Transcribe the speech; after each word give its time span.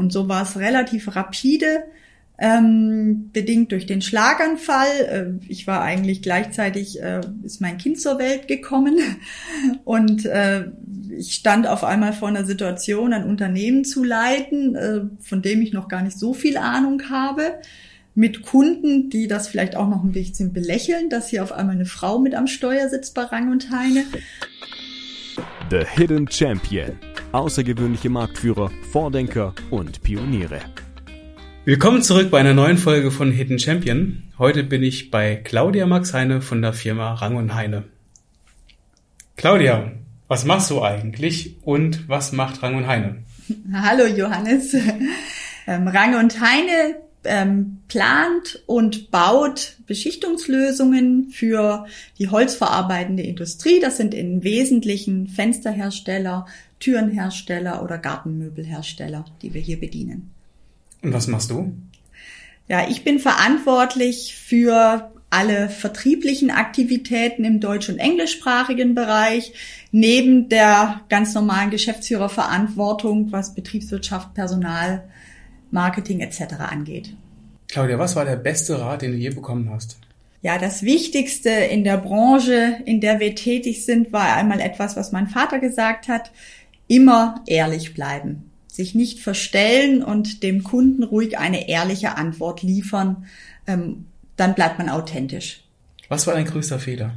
Und 0.00 0.12
so 0.12 0.28
war 0.28 0.42
es 0.42 0.58
relativ 0.58 1.14
rapide, 1.14 1.84
ähm, 2.38 3.28
bedingt 3.34 3.70
durch 3.70 3.84
den 3.84 4.00
Schlaganfall. 4.00 5.38
Äh, 5.42 5.46
ich 5.46 5.66
war 5.66 5.82
eigentlich 5.82 6.22
gleichzeitig, 6.22 7.02
äh, 7.02 7.20
ist 7.42 7.60
mein 7.60 7.76
Kind 7.76 8.00
zur 8.00 8.18
Welt 8.18 8.48
gekommen 8.48 8.96
und 9.84 10.24
äh, 10.24 10.64
ich 11.16 11.34
stand 11.34 11.66
auf 11.66 11.84
einmal 11.84 12.14
vor 12.14 12.28
einer 12.28 12.46
Situation, 12.46 13.12
ein 13.12 13.24
Unternehmen 13.24 13.84
zu 13.84 14.02
leiten, 14.02 14.74
äh, 14.74 15.02
von 15.20 15.42
dem 15.42 15.60
ich 15.60 15.74
noch 15.74 15.88
gar 15.88 16.02
nicht 16.02 16.18
so 16.18 16.32
viel 16.32 16.56
Ahnung 16.56 17.02
habe 17.10 17.58
mit 18.14 18.42
Kunden, 18.42 19.10
die 19.10 19.28
das 19.28 19.48
vielleicht 19.48 19.76
auch 19.76 19.88
noch 19.88 20.02
ein 20.02 20.12
bisschen 20.12 20.54
belächeln, 20.54 21.10
dass 21.10 21.28
hier 21.28 21.42
auf 21.42 21.52
einmal 21.52 21.74
eine 21.74 21.84
Frau 21.84 22.18
mit 22.18 22.34
am 22.34 22.46
Steuer 22.46 22.88
sitzt 22.88 23.14
bei 23.14 23.22
Rang 23.22 23.52
und 23.52 23.70
Heine. 23.70 24.04
The 25.70 25.84
Hidden 25.84 26.30
Champion. 26.30 26.98
Außergewöhnliche 27.32 28.10
Marktführer, 28.10 28.70
Vordenker 28.90 29.54
und 29.70 30.02
Pioniere. 30.02 30.60
Willkommen 31.64 32.02
zurück 32.02 32.30
bei 32.30 32.40
einer 32.40 32.54
neuen 32.54 32.78
Folge 32.78 33.10
von 33.10 33.30
Hidden 33.30 33.58
Champion. 33.58 34.24
Heute 34.38 34.64
bin 34.64 34.82
ich 34.82 35.10
bei 35.10 35.36
Claudia 35.36 35.86
Max 35.86 36.14
Heine 36.14 36.42
von 36.42 36.62
der 36.62 36.72
Firma 36.72 37.14
Rang 37.14 37.36
und 37.36 37.54
Heine. 37.54 37.84
Claudia, 39.36 39.92
was 40.28 40.44
machst 40.44 40.70
du 40.70 40.82
eigentlich 40.82 41.56
und 41.62 42.08
was 42.08 42.32
macht 42.32 42.62
Rang 42.62 42.76
und 42.76 42.86
Heine? 42.86 43.22
Hallo 43.72 44.06
Johannes. 44.06 44.74
Ähm, 45.66 45.86
Rang 45.86 46.18
und 46.18 46.40
Heine 46.40 46.96
ähm, 47.24 47.78
plant 47.88 48.62
und 48.66 49.10
baut 49.10 49.76
Beschichtungslösungen 49.86 51.30
für 51.30 51.86
die 52.18 52.28
holzverarbeitende 52.28 53.22
Industrie. 53.22 53.80
Das 53.80 53.96
sind 53.96 54.14
im 54.14 54.42
Wesentlichen 54.42 55.28
Fensterhersteller, 55.28 56.46
Türenhersteller 56.78 57.82
oder 57.82 57.98
Gartenmöbelhersteller, 57.98 59.24
die 59.42 59.54
wir 59.54 59.60
hier 59.60 59.78
bedienen. 59.78 60.30
Und 61.02 61.12
was 61.12 61.26
machst 61.26 61.50
du? 61.50 61.72
Ja, 62.68 62.88
ich 62.88 63.04
bin 63.04 63.18
verantwortlich 63.18 64.36
für 64.36 65.10
alle 65.30 65.68
vertrieblichen 65.68 66.50
Aktivitäten 66.50 67.44
im 67.44 67.60
deutsch- 67.60 67.88
und 67.88 67.98
englischsprachigen 67.98 68.94
Bereich, 68.94 69.52
neben 69.92 70.48
der 70.48 71.02
ganz 71.08 71.34
normalen 71.34 71.70
Geschäftsführerverantwortung, 71.70 73.30
was 73.30 73.54
Betriebswirtschaft, 73.54 74.34
Personal, 74.34 75.04
Marketing 75.70 76.20
etc. 76.20 76.54
angeht. 76.58 77.14
Claudia, 77.68 77.98
was 77.98 78.16
war 78.16 78.24
der 78.24 78.36
beste 78.36 78.80
Rat, 78.80 79.02
den 79.02 79.12
du 79.12 79.18
je 79.18 79.30
bekommen 79.30 79.70
hast? 79.70 79.98
Ja, 80.42 80.58
das 80.58 80.82
Wichtigste 80.82 81.50
in 81.50 81.84
der 81.84 81.98
Branche, 81.98 82.78
in 82.86 83.00
der 83.00 83.20
wir 83.20 83.34
tätig 83.34 83.84
sind, 83.84 84.12
war 84.12 84.34
einmal 84.36 84.60
etwas, 84.60 84.96
was 84.96 85.12
mein 85.12 85.28
Vater 85.28 85.58
gesagt 85.58 86.08
hat. 86.08 86.32
Immer 86.88 87.42
ehrlich 87.46 87.94
bleiben. 87.94 88.50
Sich 88.66 88.94
nicht 88.94 89.20
verstellen 89.20 90.02
und 90.02 90.42
dem 90.42 90.64
Kunden 90.64 91.02
ruhig 91.04 91.38
eine 91.38 91.68
ehrliche 91.68 92.16
Antwort 92.16 92.62
liefern. 92.62 93.26
Ähm, 93.66 94.06
dann 94.36 94.54
bleibt 94.54 94.78
man 94.78 94.88
authentisch. 94.88 95.62
Was 96.08 96.26
war 96.26 96.34
dein 96.34 96.46
größter 96.46 96.78
Fehler? 96.78 97.12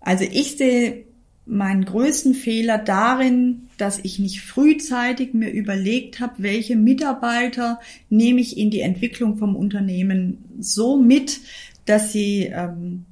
Also 0.00 0.24
ich 0.24 0.56
sehe 0.56 1.04
meinen 1.46 1.84
größten 1.84 2.34
Fehler 2.34 2.76
darin, 2.76 3.68
dass 3.78 4.00
ich 4.02 4.18
nicht 4.18 4.40
frühzeitig 4.40 5.32
mir 5.32 5.50
überlegt 5.50 6.18
habe, 6.18 6.34
welche 6.38 6.76
Mitarbeiter 6.76 7.80
nehme 8.10 8.40
ich 8.40 8.58
in 8.58 8.70
die 8.70 8.80
Entwicklung 8.80 9.38
vom 9.38 9.54
Unternehmen 9.54 10.44
so 10.58 10.96
mit, 10.96 11.40
dass 11.84 12.12
sie 12.12 12.50
ähm, 12.52 13.04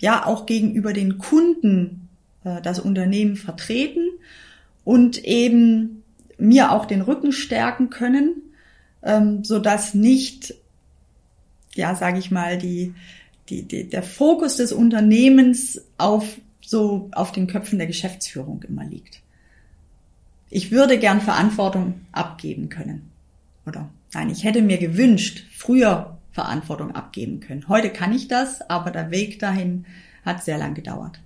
ja 0.00 0.26
auch 0.26 0.44
gegenüber 0.44 0.92
den 0.92 1.18
Kunden 1.18 2.08
äh, 2.44 2.60
das 2.62 2.80
Unternehmen 2.80 3.36
vertreten 3.36 4.08
und 4.84 5.24
eben 5.24 6.02
mir 6.36 6.72
auch 6.72 6.84
den 6.84 7.02
Rücken 7.02 7.30
stärken 7.30 7.90
können, 7.90 8.42
ähm, 9.04 9.44
so 9.44 9.60
dass 9.60 9.94
nicht, 9.94 10.54
ja, 11.74 11.94
sage 11.94 12.18
ich 12.18 12.32
mal, 12.32 12.58
die, 12.58 12.94
die, 13.48 13.62
die, 13.62 13.88
der 13.88 14.02
Fokus 14.02 14.56
des 14.56 14.72
Unternehmens 14.72 15.82
auf 15.96 16.38
so 16.68 17.08
auf 17.12 17.32
den 17.32 17.46
Köpfen 17.46 17.78
der 17.78 17.86
Geschäftsführung 17.86 18.62
immer 18.68 18.84
liegt. 18.84 19.22
Ich 20.50 20.70
würde 20.70 20.98
gern 20.98 21.22
Verantwortung 21.22 22.02
abgeben 22.12 22.68
können. 22.68 23.10
Oder 23.66 23.88
nein, 24.12 24.28
ich 24.28 24.44
hätte 24.44 24.60
mir 24.60 24.76
gewünscht, 24.76 25.46
früher 25.50 26.18
Verantwortung 26.32 26.94
abgeben 26.94 27.40
können. 27.40 27.68
Heute 27.68 27.88
kann 27.88 28.14
ich 28.14 28.28
das, 28.28 28.60
aber 28.68 28.90
der 28.90 29.10
Weg 29.10 29.38
dahin 29.38 29.86
hat 30.26 30.44
sehr 30.44 30.58
lang 30.58 30.74
gedauert. 30.74 31.20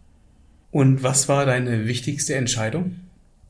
Und 0.71 1.03
was 1.03 1.29
war 1.29 1.45
deine 1.45 1.89
wichtigste 1.89 2.37
Entscheidung? 2.37 3.01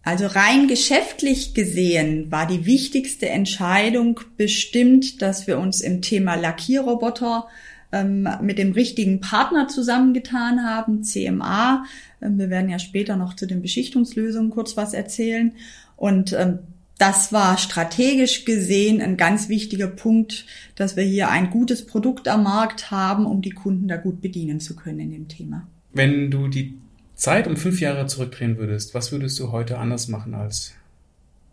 Also 0.03 0.26
rein 0.28 0.69
geschäftlich 0.69 1.53
gesehen 1.53 2.32
war 2.32 2.47
die 2.47 2.64
wichtigste 2.64 3.28
Entscheidung 3.28 4.19
bestimmt, 4.38 5.20
dass 5.20 5.47
wir 5.47 5.59
uns 5.59 5.82
im 5.82 6.00
Thema 6.00 6.36
Lackierroboter 6.36 7.47
ähm, 7.92 8.28
mit 8.41 8.58
dem 8.58 8.72
richtigen 8.72 9.20
Partner 9.20 9.69
zusammengetan 9.69 10.64
haben, 10.64 11.04
CMA. 11.04 11.84
Ähm, 12.20 12.38
wir 12.38 12.50
werden 12.50 12.70
ja 12.70 12.78
später 12.78 13.16
noch 13.16 13.34
zu 13.34 13.47
den 13.47 13.62
Beschichtungslösungen 13.62 14.50
kurz 14.50 14.76
was 14.76 14.94
erzählen. 14.94 15.53
Und 15.97 16.32
ähm, 16.32 16.60
das 16.98 17.32
war 17.32 17.58
strategisch 17.58 18.44
gesehen 18.44 19.00
ein 19.00 19.16
ganz 19.16 19.48
wichtiger 19.48 19.88
Punkt, 19.88 20.47
dass 20.76 20.97
wir 20.97 21.03
hier 21.03 21.30
ein 21.30 21.50
gutes 21.50 21.84
Produkt 21.84 22.28
am 22.28 22.44
Markt 22.44 22.91
haben, 22.91 23.26
um 23.26 23.42
die 23.42 23.50
Kunden 23.50 23.88
da 23.88 23.97
gut 23.97 24.20
bedienen 24.20 24.60
zu 24.60 24.76
können 24.76 25.00
in 25.00 25.10
dem 25.10 25.28
Thema. 25.28 25.66
Wenn 25.92 26.30
du 26.30 26.48
die 26.48 26.78
Zeit 27.14 27.47
um 27.47 27.56
fünf 27.56 27.80
Jahre 27.80 28.06
zurückdrehen 28.06 28.56
würdest, 28.56 28.94
was 28.94 29.12
würdest 29.12 29.38
du 29.38 29.53
heute 29.53 29.78
anders 29.78 30.09
machen 30.09 30.34
als 30.34 30.74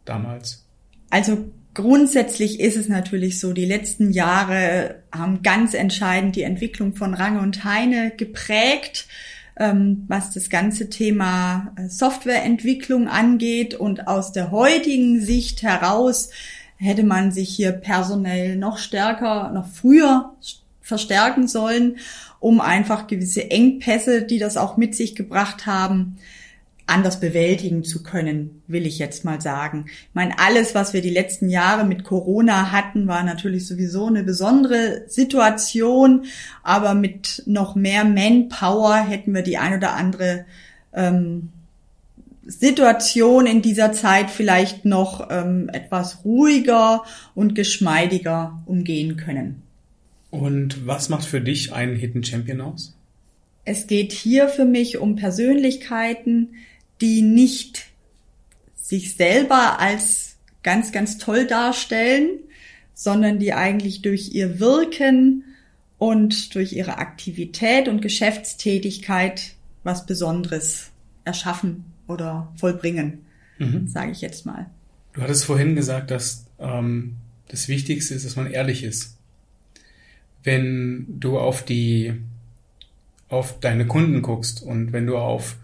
damals? 0.06 0.66
Also 1.10 1.50
Grundsätzlich 1.74 2.60
ist 2.60 2.78
es 2.78 2.90
natürlich 2.90 3.40
so, 3.40 3.54
die 3.54 3.66
letzten 3.66 4.12
Jahre 4.12 5.04
haben 5.12 5.44
ganz 5.44 5.74
entscheidend 5.74 6.36
die 6.36 6.44
Entwicklung 6.44 6.96
von 6.96 7.14
Range 7.14 7.40
und 7.40 7.64
Heine 7.64 8.12
geprägt, 8.16 9.08
ähm, 9.58 10.06
was 10.08 10.32
das 10.32 10.50
ganze 10.50 10.90
Thema 10.90 11.74
äh, 11.76 11.88
Softwareentwicklung 11.88 13.08
angeht. 13.08 13.76
Und 13.76 14.08
aus 14.08 14.32
der 14.32 14.52
heutigen 14.52 15.22
Sicht 15.22 15.62
heraus 15.62 16.32
hätte 16.78 17.04
man 17.04 17.32
sich 17.32 17.50
hier 17.50 17.72
personell 17.72 18.56
noch 18.56 18.78
stärker, 18.78 19.52
noch 19.52 19.68
früher 19.68 20.34
verstärken 20.82 21.48
sollen, 21.48 21.98
um 22.40 22.62
einfach 22.62 23.06
gewisse 23.06 23.52
Engpässe, 23.52 24.24
die 24.24 24.40
das 24.40 24.58
auch 24.58 24.76
mit 24.76 24.96
sich 24.96 25.16
gebracht 25.16 25.66
haben, 25.66 26.18
anders 26.90 27.20
bewältigen 27.20 27.84
zu 27.84 28.04
können, 28.04 28.62
will 28.68 28.86
ich 28.86 29.00
jetzt 29.00 29.26
mal 29.26 29.40
sagen. 29.42 29.86
Ich 29.88 30.14
meine, 30.14 30.40
alles, 30.40 30.76
was 30.76 30.94
wir 30.94 31.02
die 31.02 31.10
letzten 31.10 31.50
Jahre 31.50 31.86
mit 31.86 32.04
Corona 32.04 32.72
hatten, 32.72 33.08
war 33.08 33.24
natürlich 33.24 33.68
sowieso 33.68 34.08
eine 34.08 34.24
besondere 34.24 35.04
Situation, 35.08 36.26
aber 36.64 36.94
mit 36.94 37.44
noch 37.46 37.76
mehr 37.76 38.04
Manpower 38.04 38.96
hätten 38.96 39.34
wir 39.34 39.42
die 39.42 39.58
ein 39.58 39.78
oder 39.78 39.94
andere 39.94 40.46
ähm, 40.94 41.50
Situation 42.46 43.46
in 43.46 43.62
dieser 43.62 43.94
Zeit 43.94 44.32
vielleicht 44.32 44.84
noch 44.84 45.30
ähm, 45.30 45.70
etwas 45.72 46.26
ruhiger 46.26 47.04
und 47.36 47.54
geschmeidiger 47.54 48.62
umgehen 48.66 49.18
können. 49.18 49.62
Und 50.32 50.88
was 50.88 51.10
macht 51.10 51.26
für 51.26 51.42
dich 51.42 51.74
einen 51.74 51.96
Hidden 51.96 52.24
Champion 52.24 52.62
aus? 52.62 52.96
Es 53.66 53.86
geht 53.86 54.12
hier 54.12 54.48
für 54.48 54.66
mich 54.66 54.98
um 54.98 55.16
Persönlichkeiten, 55.16 56.50
die 57.02 57.22
nicht 57.22 57.86
sich 58.76 59.16
selber 59.16 59.80
als 59.80 60.38
ganz, 60.64 60.92
ganz 60.92 61.18
toll 61.18 61.46
darstellen, 61.48 62.40
sondern 62.94 63.40
die 63.40 63.54
eigentlich 63.54 64.02
durch 64.02 64.34
ihr 64.34 64.60
Wirken 64.60 65.44
und 65.98 66.56
durch 66.56 66.74
ihre 66.74 66.98
Aktivität 66.98 67.88
und 67.88 68.02
Geschäftstätigkeit 68.02 69.54
was 69.84 70.06
Besonderes 70.06 70.92
erschaffen 71.24 71.86
oder 72.08 72.52
vollbringen, 72.56 73.26
mhm. 73.58 73.88
sage 73.88 74.12
ich 74.12 74.22
jetzt 74.22 74.46
mal. 74.46 74.70
Du 75.14 75.22
hattest 75.22 75.46
vorhin 75.46 75.76
gesagt, 75.76 76.12
dass 76.12 76.46
ähm, 76.60 77.18
das 77.48 77.68
Wichtigste 77.68 78.14
ist, 78.14 78.26
dass 78.26 78.36
man 78.36 78.52
ehrlich 78.52 78.84
ist. 78.84 79.18
Wenn 80.44 81.06
du 81.20 81.38
auf 81.38 81.64
die 81.64 82.14
auf 83.28 83.60
deine 83.60 83.86
Kunden 83.86 84.22
guckst 84.22 84.64
und 84.64 84.92
wenn 84.92 85.06
du 85.06 85.18
auf 85.18 85.58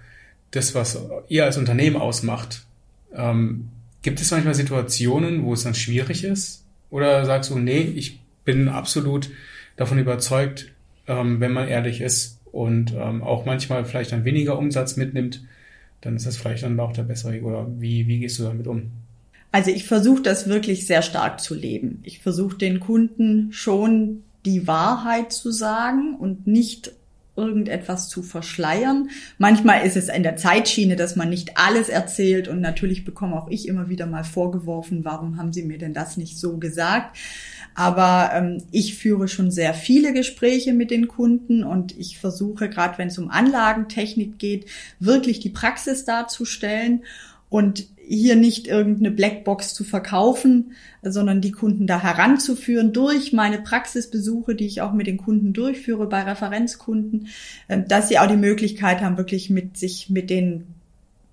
das, 0.51 0.75
was 0.75 0.99
ihr 1.27 1.45
als 1.45 1.57
Unternehmen 1.57 1.97
ausmacht. 1.97 2.65
Ähm, 3.13 3.69
gibt 4.01 4.21
es 4.21 4.31
manchmal 4.31 4.55
Situationen, 4.55 5.43
wo 5.43 5.53
es 5.53 5.63
dann 5.63 5.75
schwierig 5.75 6.23
ist? 6.23 6.63
Oder 6.89 7.25
sagst 7.25 7.49
du, 7.49 7.57
nee, 7.57 7.81
ich 7.81 8.19
bin 8.45 8.69
absolut 8.69 9.29
davon 9.75 9.99
überzeugt, 9.99 10.71
ähm, 11.07 11.39
wenn 11.39 11.51
man 11.51 11.67
ehrlich 11.67 12.01
ist 12.01 12.39
und 12.51 12.93
ähm, 12.93 13.21
auch 13.21 13.45
manchmal 13.45 13.85
vielleicht 13.85 14.11
dann 14.11 14.25
weniger 14.25 14.57
Umsatz 14.57 14.95
mitnimmt, 14.95 15.43
dann 16.01 16.15
ist 16.15 16.25
das 16.25 16.37
vielleicht 16.37 16.63
dann 16.63 16.79
auch 16.79 16.93
der 16.93 17.03
bessere 17.03 17.33
Weg. 17.33 17.43
Oder 17.43 17.67
wie, 17.79 18.07
wie 18.07 18.19
gehst 18.19 18.39
du 18.39 18.43
damit 18.43 18.67
um? 18.67 18.91
Also 19.51 19.71
ich 19.71 19.85
versuche 19.85 20.21
das 20.21 20.47
wirklich 20.47 20.85
sehr 20.85 21.01
stark 21.01 21.39
zu 21.39 21.55
leben. 21.55 21.99
Ich 22.03 22.19
versuche 22.19 22.57
den 22.57 22.79
Kunden 22.79 23.51
schon 23.51 24.23
die 24.45 24.67
Wahrheit 24.67 25.33
zu 25.33 25.51
sagen 25.51 26.15
und 26.15 26.45
nicht 26.45 26.91
irgendetwas 27.35 28.09
zu 28.09 28.23
verschleiern. 28.23 29.09
Manchmal 29.37 29.85
ist 29.85 29.97
es 29.97 30.09
in 30.09 30.23
der 30.23 30.37
Zeitschiene, 30.37 30.95
dass 30.95 31.15
man 31.15 31.29
nicht 31.29 31.57
alles 31.57 31.89
erzählt 31.89 32.47
und 32.47 32.61
natürlich 32.61 33.03
bekomme 33.03 33.35
auch 33.35 33.49
ich 33.49 33.67
immer 33.67 33.89
wieder 33.89 34.05
mal 34.05 34.23
vorgeworfen, 34.23 35.03
warum 35.03 35.37
haben 35.37 35.51
Sie 35.51 35.63
mir 35.63 35.77
denn 35.77 35.93
das 35.93 36.17
nicht 36.17 36.39
so 36.39 36.57
gesagt? 36.57 37.17
Aber 37.75 38.31
ähm, 38.33 38.63
ich 38.71 38.95
führe 38.95 39.27
schon 39.27 39.51
sehr 39.51 39.73
viele 39.73 40.13
Gespräche 40.13 40.73
mit 40.73 40.91
den 40.91 41.09
Kunden 41.09 41.63
und 41.63 41.97
ich 41.97 42.17
versuche, 42.17 42.69
gerade 42.69 42.97
wenn 42.97 43.09
es 43.09 43.17
um 43.17 43.29
Anlagentechnik 43.29 44.39
geht, 44.39 44.65
wirklich 44.99 45.41
die 45.41 45.49
Praxis 45.49 46.05
darzustellen 46.05 47.03
und 47.55 47.85
hier 47.95 48.35
nicht 48.35 48.67
irgendeine 48.67 49.11
Blackbox 49.11 49.73
zu 49.73 49.85
verkaufen, 49.85 50.73
sondern 51.01 51.39
die 51.39 51.53
Kunden 51.53 51.87
da 51.87 52.03
heranzuführen 52.03 52.91
durch 52.91 53.31
meine 53.31 53.59
Praxisbesuche, 53.59 54.55
die 54.55 54.65
ich 54.65 54.81
auch 54.81 54.91
mit 54.91 55.07
den 55.07 55.15
Kunden 55.15 55.53
durchführe 55.53 56.05
bei 56.05 56.23
Referenzkunden, 56.23 57.29
ähm, 57.69 57.87
dass 57.87 58.09
sie 58.09 58.19
auch 58.19 58.27
die 58.27 58.35
Möglichkeit 58.35 58.99
haben, 58.99 59.15
wirklich 59.15 59.49
mit 59.49 59.77
sich 59.77 60.09
mit 60.09 60.29
den 60.29 60.67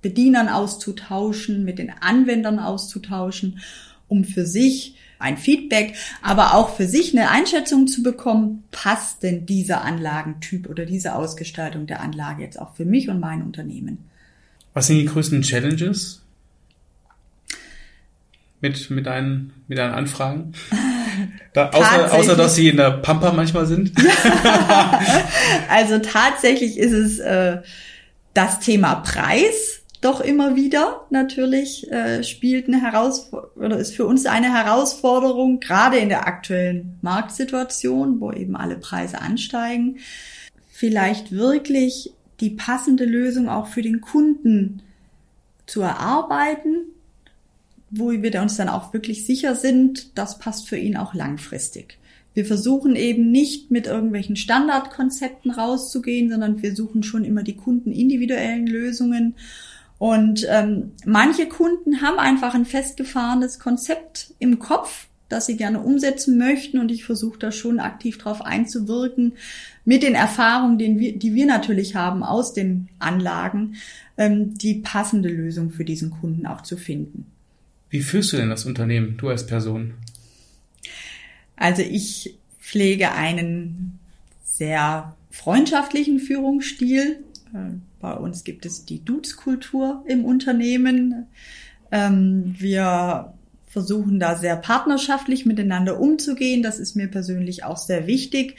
Bedienern 0.00 0.48
auszutauschen, 0.48 1.64
mit 1.64 1.80
den 1.80 1.90
Anwendern 1.90 2.60
auszutauschen, 2.60 3.58
um 4.06 4.22
für 4.22 4.46
sich 4.46 4.94
ein 5.18 5.36
Feedback, 5.36 5.94
aber 6.22 6.54
auch 6.54 6.76
für 6.76 6.86
sich 6.86 7.18
eine 7.18 7.30
Einschätzung 7.30 7.88
zu 7.88 8.04
bekommen, 8.04 8.62
passt 8.70 9.24
denn 9.24 9.44
dieser 9.44 9.82
Anlagentyp 9.82 10.70
oder 10.70 10.86
diese 10.86 11.16
Ausgestaltung 11.16 11.88
der 11.88 12.00
Anlage 12.00 12.44
jetzt 12.44 12.60
auch 12.60 12.76
für 12.76 12.84
mich 12.84 13.08
und 13.08 13.18
mein 13.18 13.42
Unternehmen. 13.42 14.11
Was 14.74 14.86
sind 14.86 14.98
die 14.98 15.06
größten 15.06 15.42
Challenges 15.42 16.22
mit, 18.60 18.90
mit, 18.90 19.06
deinen, 19.06 19.52
mit 19.68 19.78
deinen 19.78 19.94
Anfragen? 19.94 20.52
Da, 21.52 21.68
außer, 21.68 22.14
außer, 22.14 22.36
dass 22.36 22.54
sie 22.54 22.70
in 22.70 22.78
der 22.78 22.90
Pampa 22.90 23.32
manchmal 23.32 23.66
sind. 23.66 23.92
also 25.68 25.98
tatsächlich 25.98 26.78
ist 26.78 26.92
es 26.92 27.18
äh, 27.18 27.60
das 28.32 28.60
Thema 28.60 28.94
Preis 28.94 29.82
doch 30.02 30.20
immer 30.20 30.56
wieder 30.56 31.06
natürlich 31.10 31.90
äh, 31.90 32.24
spielt 32.24 32.66
eine 32.66 32.82
Herausforderung 32.82 33.64
oder 33.64 33.76
ist 33.78 33.94
für 33.94 34.04
uns 34.04 34.26
eine 34.26 34.52
Herausforderung, 34.52 35.60
gerade 35.60 35.98
in 35.98 36.08
der 36.08 36.26
aktuellen 36.26 36.98
Marktsituation, 37.02 38.20
wo 38.20 38.32
eben 38.32 38.56
alle 38.56 38.76
Preise 38.76 39.20
ansteigen, 39.20 39.98
vielleicht 40.70 41.30
wirklich 41.30 42.12
die 42.40 42.50
passende 42.50 43.04
Lösung 43.04 43.48
auch 43.48 43.66
für 43.66 43.82
den 43.82 44.00
Kunden 44.00 44.82
zu 45.66 45.80
erarbeiten, 45.80 46.86
wo 47.90 48.10
wir 48.10 48.42
uns 48.42 48.56
dann 48.56 48.68
auch 48.68 48.92
wirklich 48.92 49.26
sicher 49.26 49.54
sind, 49.54 50.16
das 50.18 50.38
passt 50.38 50.68
für 50.68 50.78
ihn 50.78 50.96
auch 50.96 51.14
langfristig. 51.14 51.98
Wir 52.34 52.46
versuchen 52.46 52.96
eben 52.96 53.30
nicht 53.30 53.70
mit 53.70 53.86
irgendwelchen 53.86 54.36
Standardkonzepten 54.36 55.50
rauszugehen, 55.50 56.30
sondern 56.30 56.62
wir 56.62 56.74
suchen 56.74 57.02
schon 57.02 57.24
immer 57.24 57.42
die 57.42 57.56
kundenindividuellen 57.56 58.66
Lösungen. 58.66 59.34
Und 59.98 60.46
ähm, 60.48 60.92
manche 61.04 61.46
Kunden 61.46 62.00
haben 62.00 62.18
einfach 62.18 62.54
ein 62.54 62.64
festgefahrenes 62.64 63.58
Konzept 63.58 64.32
im 64.38 64.58
Kopf, 64.58 65.08
das 65.32 65.46
sie 65.46 65.56
gerne 65.56 65.80
umsetzen 65.80 66.38
möchten. 66.38 66.78
Und 66.78 66.90
ich 66.90 67.04
versuche 67.04 67.38
da 67.38 67.50
schon 67.50 67.80
aktiv 67.80 68.18
darauf 68.18 68.42
einzuwirken, 68.42 69.32
mit 69.84 70.02
den 70.02 70.14
Erfahrungen, 70.14 70.78
die 70.78 70.98
wir, 70.98 71.18
die 71.18 71.34
wir 71.34 71.46
natürlich 71.46 71.96
haben 71.96 72.22
aus 72.22 72.52
den 72.52 72.88
Anlagen, 72.98 73.74
ähm, 74.16 74.56
die 74.56 74.74
passende 74.74 75.28
Lösung 75.28 75.70
für 75.70 75.84
diesen 75.84 76.10
Kunden 76.10 76.46
auch 76.46 76.60
zu 76.60 76.76
finden. 76.76 77.26
Wie 77.90 78.00
führst 78.00 78.32
du 78.32 78.36
denn 78.36 78.50
das 78.50 78.64
Unternehmen, 78.64 79.16
du 79.16 79.28
als 79.28 79.46
Person? 79.46 79.94
Also 81.56 81.82
ich 81.82 82.36
pflege 82.58 83.12
einen 83.12 83.98
sehr 84.44 85.14
freundschaftlichen 85.30 86.20
Führungsstil. 86.20 87.24
Äh, 87.54 87.74
bei 88.00 88.14
uns 88.14 88.44
gibt 88.44 88.66
es 88.66 88.84
die 88.84 89.04
Dudes-Kultur 89.04 90.04
im 90.06 90.24
Unternehmen. 90.24 91.26
Ähm, 91.90 92.54
wir 92.58 93.34
versuchen 93.72 94.20
da 94.20 94.36
sehr 94.36 94.56
partnerschaftlich 94.56 95.46
miteinander 95.46 95.98
umzugehen. 95.98 96.62
Das 96.62 96.78
ist 96.78 96.94
mir 96.94 97.08
persönlich 97.08 97.64
auch 97.64 97.78
sehr 97.78 98.06
wichtig, 98.06 98.56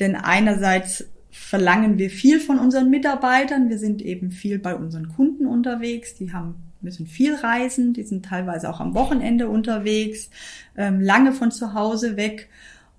denn 0.00 0.16
einerseits 0.16 1.04
verlangen 1.30 1.98
wir 1.98 2.10
viel 2.10 2.40
von 2.40 2.58
unseren 2.58 2.90
Mitarbeitern. 2.90 3.68
Wir 3.68 3.78
sind 3.78 4.02
eben 4.02 4.32
viel 4.32 4.58
bei 4.58 4.74
unseren 4.74 5.08
Kunden 5.08 5.46
unterwegs. 5.46 6.16
Die 6.16 6.32
haben 6.32 6.56
müssen 6.80 7.06
viel 7.06 7.34
reisen, 7.34 7.92
die 7.92 8.02
sind 8.02 8.24
teilweise 8.24 8.68
auch 8.68 8.80
am 8.80 8.94
Wochenende 8.94 9.48
unterwegs, 9.48 10.30
ähm, 10.76 11.00
lange 11.00 11.32
von 11.32 11.50
zu 11.50 11.74
Hause 11.74 12.16
weg. 12.16 12.48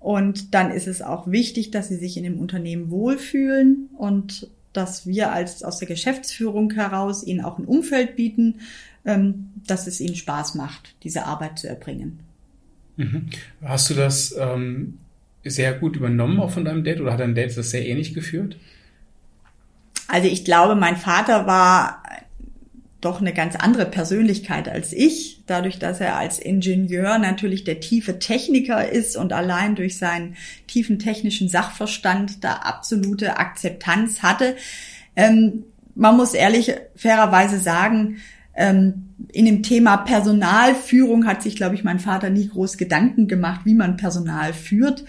Und 0.00 0.54
dann 0.54 0.70
ist 0.70 0.86
es 0.86 1.02
auch 1.02 1.30
wichtig, 1.30 1.70
dass 1.70 1.88
sie 1.88 1.96
sich 1.96 2.16
in 2.16 2.22
dem 2.22 2.38
Unternehmen 2.38 2.90
wohlfühlen 2.90 3.88
und 3.96 4.48
dass 4.78 5.06
wir 5.06 5.32
als 5.32 5.64
aus 5.64 5.78
der 5.78 5.88
Geschäftsführung 5.88 6.70
heraus 6.72 7.24
ihnen 7.24 7.44
auch 7.44 7.58
ein 7.58 7.64
Umfeld 7.64 8.14
bieten, 8.14 8.60
ähm, 9.04 9.50
dass 9.66 9.88
es 9.88 10.00
ihnen 10.00 10.14
Spaß 10.14 10.54
macht, 10.54 10.94
diese 11.02 11.26
Arbeit 11.26 11.58
zu 11.58 11.68
erbringen. 11.68 12.20
Mhm. 12.96 13.26
Hast 13.60 13.90
du 13.90 13.94
das 13.94 14.34
ähm, 14.38 14.98
sehr 15.44 15.72
gut 15.74 15.96
übernommen 15.96 16.38
auch 16.38 16.50
von 16.50 16.64
deinem 16.64 16.84
Dad 16.84 17.00
oder 17.00 17.12
hat 17.12 17.20
dein 17.20 17.34
Dad 17.34 17.56
das 17.56 17.70
sehr 17.70 17.86
ähnlich 17.86 18.14
geführt? 18.14 18.56
Also 20.06 20.28
ich 20.28 20.44
glaube, 20.44 20.76
mein 20.76 20.96
Vater 20.96 21.46
war 21.46 22.02
doch 23.00 23.20
eine 23.20 23.32
ganz 23.32 23.54
andere 23.54 23.86
Persönlichkeit 23.86 24.68
als 24.68 24.92
ich, 24.92 25.42
dadurch, 25.46 25.78
dass 25.78 26.00
er 26.00 26.16
als 26.16 26.38
Ingenieur 26.38 27.18
natürlich 27.18 27.62
der 27.64 27.80
tiefe 27.80 28.18
Techniker 28.18 28.88
ist 28.88 29.16
und 29.16 29.32
allein 29.32 29.76
durch 29.76 29.98
seinen 29.98 30.36
tiefen 30.66 30.98
technischen 30.98 31.48
Sachverstand 31.48 32.42
da 32.42 32.54
absolute 32.54 33.38
Akzeptanz 33.38 34.22
hatte. 34.22 34.56
Ähm, 35.14 35.64
man 35.94 36.16
muss 36.16 36.34
ehrlich 36.34 36.74
fairerweise 36.96 37.58
sagen, 37.58 38.18
ähm, 38.54 39.10
in 39.32 39.44
dem 39.44 39.62
Thema 39.62 39.98
Personalführung 39.98 41.26
hat 41.26 41.42
sich, 41.42 41.54
glaube 41.54 41.76
ich, 41.76 41.84
mein 41.84 42.00
Vater 42.00 42.30
nie 42.30 42.48
groß 42.48 42.76
Gedanken 42.76 43.28
gemacht, 43.28 43.60
wie 43.64 43.74
man 43.74 43.96
Personal 43.96 44.52
führt. 44.52 45.04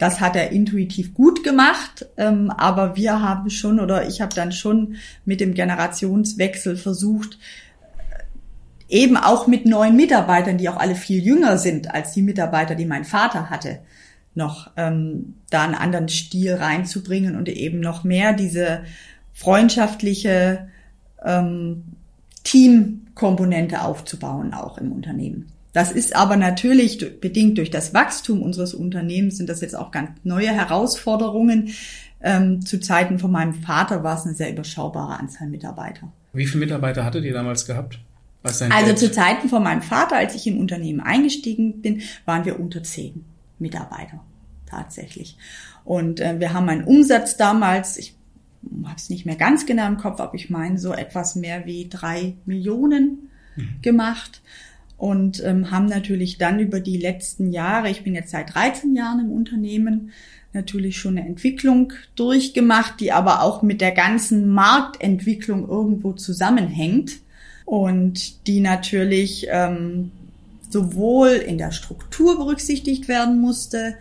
Das 0.00 0.18
hat 0.18 0.34
er 0.34 0.50
intuitiv 0.50 1.12
gut 1.12 1.44
gemacht, 1.44 2.06
ähm, 2.16 2.50
aber 2.50 2.96
wir 2.96 3.20
haben 3.20 3.50
schon 3.50 3.78
oder 3.78 4.08
ich 4.08 4.22
habe 4.22 4.34
dann 4.34 4.50
schon 4.50 4.96
mit 5.26 5.40
dem 5.40 5.52
Generationswechsel 5.52 6.78
versucht, 6.78 7.38
äh, 8.88 9.02
eben 9.02 9.18
auch 9.18 9.46
mit 9.46 9.66
neuen 9.66 9.96
Mitarbeitern, 9.96 10.56
die 10.56 10.70
auch 10.70 10.78
alle 10.78 10.94
viel 10.94 11.22
jünger 11.22 11.58
sind 11.58 11.90
als 11.90 12.12
die 12.12 12.22
Mitarbeiter, 12.22 12.74
die 12.76 12.86
mein 12.86 13.04
Vater 13.04 13.50
hatte, 13.50 13.80
noch 14.34 14.70
ähm, 14.78 15.34
da 15.50 15.64
einen 15.64 15.74
anderen 15.74 16.08
Stil 16.08 16.54
reinzubringen 16.54 17.36
und 17.36 17.50
eben 17.50 17.80
noch 17.80 18.02
mehr 18.02 18.32
diese 18.32 18.84
freundschaftliche 19.34 20.68
ähm, 21.22 21.82
Teamkomponente 22.42 23.82
aufzubauen, 23.82 24.54
auch 24.54 24.78
im 24.78 24.92
Unternehmen. 24.92 25.52
Das 25.72 25.92
ist 25.92 26.16
aber 26.16 26.36
natürlich 26.36 27.20
bedingt 27.20 27.58
durch 27.58 27.70
das 27.70 27.94
Wachstum 27.94 28.42
unseres 28.42 28.74
Unternehmens 28.74 29.36
sind 29.36 29.48
das 29.48 29.60
jetzt 29.60 29.76
auch 29.76 29.90
ganz 29.90 30.10
neue 30.24 30.48
Herausforderungen. 30.48 31.70
Ähm, 32.22 32.64
zu 32.64 32.80
Zeiten 32.80 33.18
von 33.18 33.30
meinem 33.30 33.54
Vater 33.54 34.02
war 34.02 34.18
es 34.18 34.26
eine 34.26 34.34
sehr 34.34 34.50
überschaubare 34.50 35.18
Anzahl 35.18 35.48
Mitarbeiter. 35.48 36.12
Wie 36.32 36.46
viele 36.46 36.60
Mitarbeiter 36.60 37.04
hattet 37.04 37.24
ihr 37.24 37.32
damals 37.32 37.66
gehabt? 37.66 38.00
also 38.42 38.94
zu 38.94 39.12
Zeiten 39.12 39.50
von 39.50 39.62
meinem 39.62 39.82
Vater, 39.82 40.16
als 40.16 40.34
ich 40.34 40.46
im 40.46 40.58
Unternehmen 40.58 41.00
eingestiegen 41.00 41.82
bin, 41.82 42.00
waren 42.24 42.46
wir 42.46 42.58
unter 42.58 42.82
zehn 42.82 43.24
Mitarbeiter 43.58 44.24
tatsächlich. 44.64 45.36
Und 45.84 46.20
äh, 46.20 46.40
wir 46.40 46.54
haben 46.54 46.68
einen 46.68 46.84
Umsatz 46.84 47.36
damals, 47.36 47.98
ich 47.98 48.16
habe 48.84 48.96
es 48.96 49.10
nicht 49.10 49.26
mehr 49.26 49.36
ganz 49.36 49.66
genau 49.66 49.86
im 49.86 49.98
Kopf, 49.98 50.20
aber 50.20 50.34
ich 50.34 50.48
meine 50.48 50.78
so 50.78 50.92
etwas 50.92 51.34
mehr 51.34 51.66
wie 51.66 51.88
drei 51.90 52.34
Millionen 52.46 53.30
mhm. 53.56 53.82
gemacht 53.82 54.40
und 55.00 55.42
ähm, 55.44 55.70
haben 55.70 55.86
natürlich 55.86 56.36
dann 56.36 56.60
über 56.60 56.78
die 56.78 56.98
letzten 56.98 57.52
Jahre, 57.52 57.88
ich 57.88 58.04
bin 58.04 58.14
jetzt 58.14 58.32
seit 58.32 58.54
13 58.54 58.94
Jahren 58.94 59.20
im 59.20 59.32
Unternehmen, 59.32 60.12
natürlich 60.52 60.98
schon 60.98 61.16
eine 61.16 61.26
Entwicklung 61.26 61.94
durchgemacht, 62.16 63.00
die 63.00 63.10
aber 63.10 63.42
auch 63.42 63.62
mit 63.62 63.80
der 63.80 63.92
ganzen 63.92 64.50
Marktentwicklung 64.52 65.66
irgendwo 65.66 66.12
zusammenhängt 66.12 67.12
und 67.64 68.46
die 68.46 68.60
natürlich 68.60 69.46
ähm, 69.48 70.12
sowohl 70.68 71.30
in 71.30 71.56
der 71.56 71.72
Struktur 71.72 72.36
berücksichtigt 72.36 73.08
werden 73.08 73.40
musste, 73.40 73.94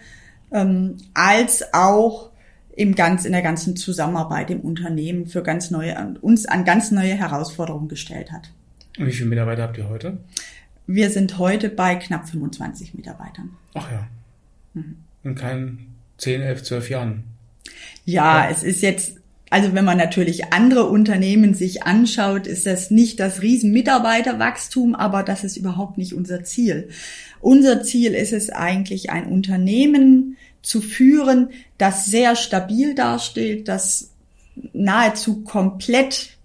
ähm, 0.51 0.97
als 1.13 1.73
auch 1.73 2.29
im 2.75 2.93
ganz, 2.93 3.23
in 3.23 3.31
der 3.31 3.41
ganzen 3.41 3.77
Zusammenarbeit 3.77 4.51
im 4.51 4.59
Unternehmen 4.59 5.27
für 5.27 5.43
ganz 5.43 5.71
neue, 5.71 5.95
uns 6.19 6.45
an 6.45 6.65
ganz 6.65 6.91
neue 6.91 7.13
Herausforderungen 7.13 7.87
gestellt 7.87 8.33
hat. 8.33 8.51
Und 8.97 9.07
wie 9.07 9.13
viele 9.13 9.29
Mitarbeiter 9.29 9.63
habt 9.63 9.77
ihr 9.77 9.87
heute? 9.87 10.17
Wir 10.91 11.11
sind 11.11 11.37
heute 11.37 11.69
bei 11.69 11.93
knapp 11.93 12.27
25 12.27 12.95
Mitarbeitern. 12.95 13.55
Ach 13.75 13.91
ja. 13.91 14.07
Mhm. 14.73 14.97
In 15.23 15.35
keinen 15.35 15.95
10, 16.17 16.41
11, 16.41 16.63
12 16.63 16.89
Jahren. 16.89 17.23
Ja, 18.05 18.45
ja, 18.45 18.49
es 18.49 18.63
ist 18.63 18.81
jetzt, 18.81 19.17
also 19.51 19.75
wenn 19.75 19.85
man 19.85 19.99
natürlich 19.99 20.51
andere 20.51 20.85
Unternehmen 20.85 21.53
sich 21.53 21.83
anschaut, 21.83 22.47
ist 22.47 22.65
das 22.65 22.89
nicht 22.89 23.19
das 23.19 23.43
riesen 23.43 23.71
Mitarbeiterwachstum, 23.71 24.95
aber 24.95 25.21
das 25.21 25.43
ist 25.43 25.57
überhaupt 25.57 25.99
nicht 25.99 26.15
unser 26.15 26.43
Ziel. 26.43 26.89
Unser 27.39 27.83
Ziel 27.83 28.15
ist 28.15 28.33
es 28.33 28.49
eigentlich, 28.49 29.11
ein 29.11 29.27
Unternehmen 29.27 30.37
zu 30.63 30.81
führen, 30.81 31.49
das 31.77 32.07
sehr 32.07 32.35
stabil 32.35 32.95
dasteht, 32.95 33.67
das 33.67 34.09
nahezu 34.73 35.43
komplett 35.43 36.39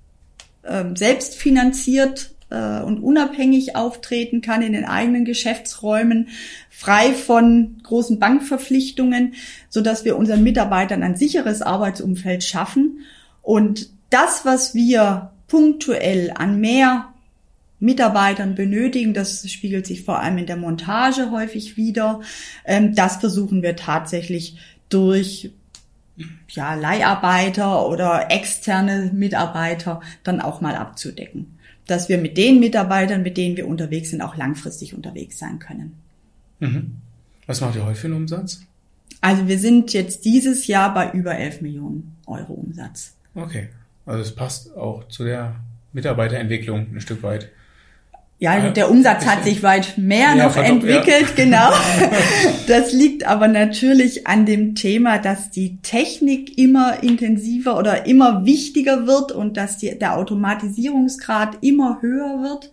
äh, 0.64 0.84
selbstfinanziert 0.94 2.33
äh, 2.50 2.80
und 2.80 3.00
unabhängig 3.00 3.76
auftreten 3.76 4.40
kann 4.40 4.62
in 4.62 4.72
den 4.72 4.84
eigenen 4.84 5.24
Geschäftsräumen, 5.24 6.28
frei 6.70 7.12
von 7.12 7.76
großen 7.82 8.18
Bankverpflichtungen, 8.18 9.34
so 9.68 9.80
dass 9.80 10.04
wir 10.04 10.16
unseren 10.16 10.42
Mitarbeitern 10.42 11.02
ein 11.02 11.16
sicheres 11.16 11.62
Arbeitsumfeld 11.62 12.44
schaffen. 12.44 13.00
Und 13.42 13.90
das, 14.10 14.44
was 14.44 14.74
wir 14.74 15.30
punktuell 15.48 16.32
an 16.34 16.60
mehr 16.60 17.14
Mitarbeitern 17.84 18.54
benötigen. 18.54 19.14
Das 19.14 19.48
spiegelt 19.50 19.86
sich 19.86 20.04
vor 20.04 20.20
allem 20.20 20.38
in 20.38 20.46
der 20.46 20.56
Montage 20.56 21.30
häufig 21.30 21.76
wieder. 21.76 22.20
Ähm, 22.64 22.94
das 22.94 23.16
versuchen 23.16 23.62
wir 23.62 23.76
tatsächlich 23.76 24.56
durch 24.88 25.50
ja, 26.48 26.74
Leiharbeiter 26.74 27.86
oder 27.86 28.30
externe 28.30 29.10
Mitarbeiter 29.12 30.00
dann 30.22 30.40
auch 30.40 30.60
mal 30.60 30.76
abzudecken. 30.76 31.53
Dass 31.86 32.08
wir 32.08 32.18
mit 32.18 32.36
den 32.36 32.60
Mitarbeitern, 32.60 33.22
mit 33.22 33.36
denen 33.36 33.56
wir 33.56 33.68
unterwegs 33.68 34.10
sind, 34.10 34.22
auch 34.22 34.36
langfristig 34.36 34.94
unterwegs 34.94 35.38
sein 35.38 35.58
können. 35.58 35.94
Mhm. 36.60 36.96
Was 37.46 37.60
macht 37.60 37.76
ihr 37.76 37.84
heute 37.84 37.96
für 37.98 38.06
einen 38.06 38.16
Umsatz? 38.16 38.62
Also 39.20 39.48
wir 39.48 39.58
sind 39.58 39.92
jetzt 39.92 40.24
dieses 40.24 40.66
Jahr 40.66 40.92
bei 40.92 41.10
über 41.12 41.36
11 41.36 41.60
Millionen 41.60 42.16
Euro 42.26 42.54
Umsatz. 42.54 43.14
Okay, 43.34 43.68
also 44.06 44.20
es 44.20 44.34
passt 44.34 44.76
auch 44.76 45.08
zu 45.08 45.24
der 45.24 45.56
Mitarbeiterentwicklung 45.92 46.94
ein 46.94 47.00
Stück 47.00 47.22
weit. 47.22 47.50
Ja, 48.38 48.68
der 48.68 48.90
Umsatz 48.90 49.24
hat 49.24 49.44
sich 49.44 49.62
weit 49.62 49.96
mehr 49.96 50.34
ja, 50.34 50.46
noch 50.46 50.56
entwickelt, 50.56 51.28
ja. 51.28 51.34
genau. 51.36 51.70
Das 52.66 52.92
liegt 52.92 53.24
aber 53.24 53.48
natürlich 53.48 54.26
an 54.26 54.44
dem 54.44 54.74
Thema, 54.74 55.18
dass 55.18 55.50
die 55.50 55.78
Technik 55.78 56.58
immer 56.58 57.02
intensiver 57.02 57.78
oder 57.78 58.06
immer 58.06 58.44
wichtiger 58.44 59.06
wird 59.06 59.32
und 59.32 59.56
dass 59.56 59.78
die, 59.78 59.96
der 59.98 60.16
Automatisierungsgrad 60.16 61.58
immer 61.62 62.02
höher 62.02 62.42
wird. 62.42 62.72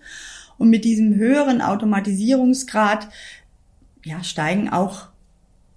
Und 0.57 0.69
mit 0.69 0.83
diesem 0.83 1.15
höheren 1.15 1.61
Automatisierungsgrad 1.61 3.07
ja, 4.03 4.23
steigen 4.23 4.69
auch 4.69 5.07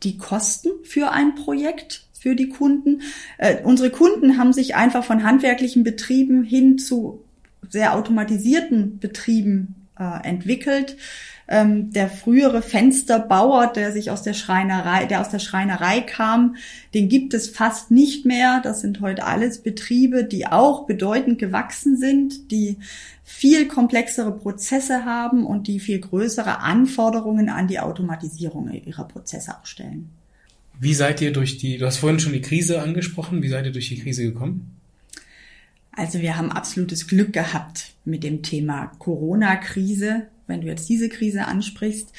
die 0.03 0.19
Kosten 0.19 0.71
für 0.83 1.11
ein 1.11 1.35
Projekt 1.35 2.05
für 2.13 2.35
die 2.35 2.49
Kunden. 2.49 3.03
Äh, 3.39 3.63
unsere 3.65 3.91
Kunden 3.91 4.39
haben 4.39 4.53
sich 4.53 4.75
einfach 4.75 5.05
von 5.05 5.25
handwerklichen 5.25 5.85
Betrieben 5.85 6.43
hin 6.43 6.79
zu 6.79 7.24
sehr 7.71 7.95
automatisierten 7.95 8.99
Betrieben 8.99 9.87
äh, 9.99 10.27
entwickelt. 10.27 10.97
Ähm, 11.47 11.93
der 11.93 12.09
frühere 12.09 12.63
Fensterbauer, 12.63 13.67
der 13.67 13.93
sich 13.93 14.11
aus 14.11 14.23
der 14.23 14.33
Schreinerei, 14.33 15.05
der 15.05 15.21
aus 15.21 15.29
der 15.29 15.39
Schreinerei 15.39 16.01
kam, 16.01 16.57
den 16.95 17.11
gibt 17.11 17.35
es 17.35 17.51
fast 17.51 17.91
nicht 17.91 18.25
mehr. 18.25 18.61
Das 18.65 18.81
sind 18.81 19.03
heute 19.03 19.25
alles 19.25 19.59
Betriebe, 19.59 20.25
die 20.25 20.47
auch 20.47 20.87
bedeutend 20.87 21.39
gewachsen 21.39 21.99
sind, 21.99 22.51
die 22.51 22.79
viel 23.25 23.69
komplexere 23.69 24.33
Prozesse 24.33 25.05
haben 25.05 25.45
und 25.45 25.67
die 25.67 25.81
viel 25.81 25.99
größere 25.99 26.61
Anforderungen 26.61 27.51
an 27.51 27.69
die 27.69 27.79
Automatisierung 27.79 28.71
ihrer 28.71 29.07
Prozesse 29.07 29.55
auch 29.55 29.67
stellen. 29.67 30.09
Wie 30.81 30.95
seid 30.95 31.21
ihr 31.21 31.33
durch 31.33 31.59
die, 31.59 31.77
du 31.77 31.87
hast 31.87 31.99
vorhin 31.99 32.21
schon 32.21 32.33
die 32.33 32.41
Krise 32.41 32.83
angesprochen, 32.83 33.43
wie 33.43 33.49
seid 33.49 33.67
ihr 33.67 33.73
durch 33.73 33.89
die 33.91 33.99
Krise 33.99 34.25
gekommen? 34.25 34.77
Also 35.97 36.21
wir 36.21 36.37
haben 36.37 36.51
absolutes 36.51 37.07
Glück 37.07 37.33
gehabt 37.33 37.93
mit 38.05 38.25
dem 38.25 38.43
Thema 38.43 38.93
Corona-Krise, 38.99 40.27
wenn 40.47 40.61
du 40.61 40.67
jetzt 40.67 40.89
diese 40.89 41.09
Krise 41.09 41.47
ansprichst. 41.47 42.13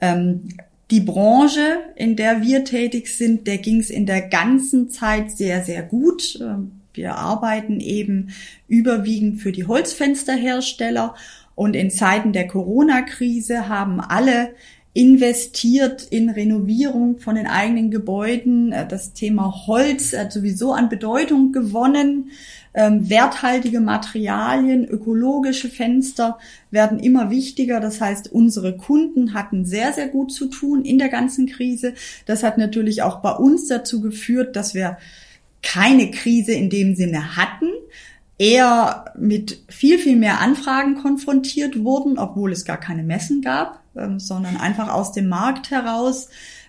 Ähm, 0.00 0.48
die 0.90 1.00
Branche, 1.00 1.78
in 1.96 2.16
der 2.16 2.42
wir 2.42 2.64
tätig 2.64 3.08
sind, 3.08 3.46
der 3.46 3.58
ging 3.58 3.80
es 3.80 3.88
in 3.88 4.04
der 4.04 4.20
ganzen 4.20 4.90
Zeit 4.90 5.30
sehr, 5.30 5.64
sehr 5.64 5.82
gut. 5.82 6.38
Ähm, 6.40 6.72
wir 6.92 7.16
arbeiten 7.16 7.80
eben 7.80 8.28
überwiegend 8.68 9.40
für 9.40 9.52
die 9.52 9.66
Holzfensterhersteller 9.66 11.14
und 11.54 11.74
in 11.74 11.90
Zeiten 11.90 12.32
der 12.32 12.46
Corona-Krise 12.46 13.68
haben 13.68 14.00
alle 14.00 14.50
investiert 14.94 16.02
in 16.10 16.28
Renovierung 16.28 17.18
von 17.18 17.36
den 17.36 17.46
eigenen 17.46 17.90
Gebäuden. 17.90 18.72
Äh, 18.72 18.86
das 18.86 19.14
Thema 19.14 19.66
Holz 19.66 20.12
hat 20.14 20.32
sowieso 20.32 20.72
an 20.72 20.88
Bedeutung 20.88 21.52
gewonnen. 21.52 22.30
Ähm, 22.74 23.10
werthaltige 23.10 23.80
Materialien, 23.80 24.86
ökologische 24.86 25.68
Fenster 25.68 26.38
werden 26.70 26.98
immer 26.98 27.30
wichtiger. 27.30 27.80
Das 27.80 28.00
heißt, 28.00 28.32
unsere 28.32 28.76
Kunden 28.76 29.34
hatten 29.34 29.64
sehr, 29.64 29.92
sehr 29.92 30.08
gut 30.08 30.32
zu 30.32 30.46
tun 30.46 30.84
in 30.84 30.98
der 30.98 31.08
ganzen 31.08 31.46
Krise. 31.46 31.94
Das 32.24 32.42
hat 32.42 32.56
natürlich 32.56 33.02
auch 33.02 33.20
bei 33.20 33.32
uns 33.32 33.68
dazu 33.68 34.00
geführt, 34.00 34.56
dass 34.56 34.74
wir 34.74 34.96
keine 35.62 36.10
Krise 36.10 36.52
in 36.52 36.70
dem 36.70 36.94
Sinne 36.96 37.36
hatten, 37.36 37.68
eher 38.38 39.04
mit 39.16 39.62
viel, 39.68 39.98
viel 39.98 40.16
mehr 40.16 40.40
Anfragen 40.40 40.96
konfrontiert 40.96 41.84
wurden, 41.84 42.18
obwohl 42.18 42.52
es 42.52 42.64
gar 42.64 42.78
keine 42.78 43.02
Messen 43.04 43.40
gab, 43.40 43.80
ähm, 43.96 44.18
sondern 44.18 44.56
einfach 44.56 44.88
aus 44.88 45.12
dem 45.12 45.28
Markt 45.28 45.70
heraus 45.70 46.28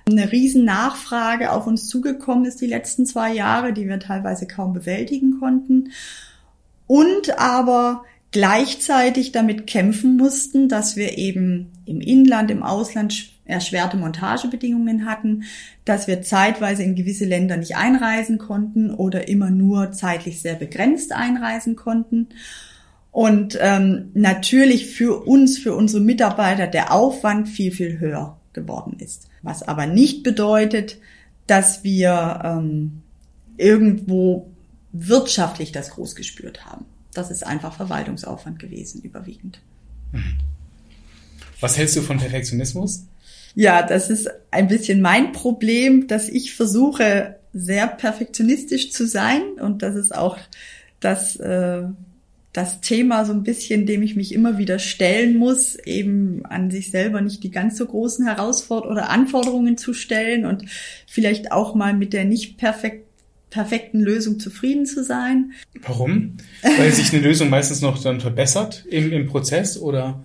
eine 0.09 0.31
riesen 0.31 0.65
Nachfrage 0.65 1.51
auf 1.51 1.65
uns 1.67 1.87
zugekommen 1.87 2.45
ist 2.45 2.61
die 2.61 2.67
letzten 2.67 3.05
zwei 3.05 3.33
Jahre, 3.33 3.73
die 3.73 3.87
wir 3.87 3.99
teilweise 3.99 4.47
kaum 4.47 4.73
bewältigen 4.73 5.39
konnten. 5.39 5.91
Und 6.87 7.39
aber 7.39 8.03
gleichzeitig 8.31 9.31
damit 9.31 9.67
kämpfen 9.67 10.17
mussten, 10.17 10.67
dass 10.67 10.95
wir 10.95 11.17
eben 11.17 11.71
im 11.85 12.01
Inland, 12.01 12.51
im 12.51 12.63
Ausland 12.63 13.31
erschwerte 13.45 13.97
Montagebedingungen 13.97 15.05
hatten, 15.05 15.43
dass 15.85 16.07
wir 16.07 16.21
zeitweise 16.21 16.83
in 16.83 16.95
gewisse 16.95 17.25
Länder 17.25 17.57
nicht 17.57 17.75
einreisen 17.75 18.37
konnten 18.37 18.93
oder 18.93 19.27
immer 19.27 19.49
nur 19.49 19.91
zeitlich 19.91 20.41
sehr 20.41 20.55
begrenzt 20.55 21.11
einreisen 21.13 21.75
konnten. 21.75 22.29
Und 23.11 23.57
ähm, 23.61 24.09
natürlich 24.13 24.87
für 24.87 25.25
uns, 25.25 25.59
für 25.59 25.75
unsere 25.75 26.01
Mitarbeiter 26.01 26.67
der 26.67 26.91
Aufwand 26.91 27.47
viel, 27.47 27.71
viel 27.71 27.99
höher 27.99 28.37
geworden 28.53 28.97
ist. 28.99 29.27
Was 29.43 29.61
aber 29.61 29.85
nicht 29.85 30.23
bedeutet, 30.23 30.97
dass 31.47 31.83
wir 31.83 32.41
ähm, 32.43 33.03
irgendwo 33.57 34.49
wirtschaftlich 34.91 35.71
das 35.71 35.91
groß 35.91 36.15
gespürt 36.15 36.65
haben. 36.65 36.85
Das 37.13 37.29
ist 37.29 37.45
einfach 37.45 37.75
Verwaltungsaufwand 37.75 38.59
gewesen, 38.59 39.01
überwiegend. 39.01 39.61
Was 41.59 41.77
hältst 41.77 41.95
du 41.95 42.01
von 42.01 42.17
Perfektionismus? 42.17 43.05
Ja, 43.55 43.83
das 43.83 44.09
ist 44.09 44.29
ein 44.51 44.67
bisschen 44.67 45.01
mein 45.01 45.31
Problem, 45.31 46.07
dass 46.07 46.29
ich 46.29 46.55
versuche, 46.55 47.35
sehr 47.53 47.87
perfektionistisch 47.87 48.91
zu 48.91 49.05
sein 49.07 49.43
und 49.61 49.83
das 49.83 49.95
ist 49.95 50.15
auch 50.15 50.37
das, 50.99 51.35
äh, 51.35 51.83
das 52.53 52.81
Thema 52.81 53.25
so 53.25 53.33
ein 53.33 53.43
bisschen, 53.43 53.87
dem 53.87 54.03
ich 54.03 54.15
mich 54.15 54.31
immer 54.31 54.59
wieder 54.59 54.77
stellen 54.77 55.37
muss, 55.37 55.75
eben 55.75 56.45
an 56.45 56.69
sich 56.69 56.91
selber 56.91 57.19
nicht 57.19 57.43
die 57.43 57.49
ganz 57.49 57.77
so 57.77 57.85
großen 57.87 58.25
Herausforderungen 58.27 58.95
oder 58.97 59.09
Anforderungen 59.09 59.75
zu 59.75 59.93
stellen 59.93 60.45
und 60.45 60.65
vielleicht 61.07 61.51
auch 61.51 61.73
mal 61.73 61.95
mit 61.95 62.13
der 62.13 62.25
nicht 62.25 62.57
perfekt, 62.57 63.07
perfekten 63.49 64.01
Lösung 64.01 64.39
zufrieden 64.39 64.85
zu 64.85 65.03
sein. 65.03 65.53
Warum? 65.81 66.37
Weil 66.61 66.91
sich 66.91 67.11
eine 67.11 67.23
Lösung 67.23 67.49
meistens 67.49 67.81
noch 67.81 68.01
dann 68.01 68.21
verbessert 68.21 68.85
im, 68.87 69.11
im 69.11 69.25
Prozess 69.25 69.79
oder? 69.79 70.23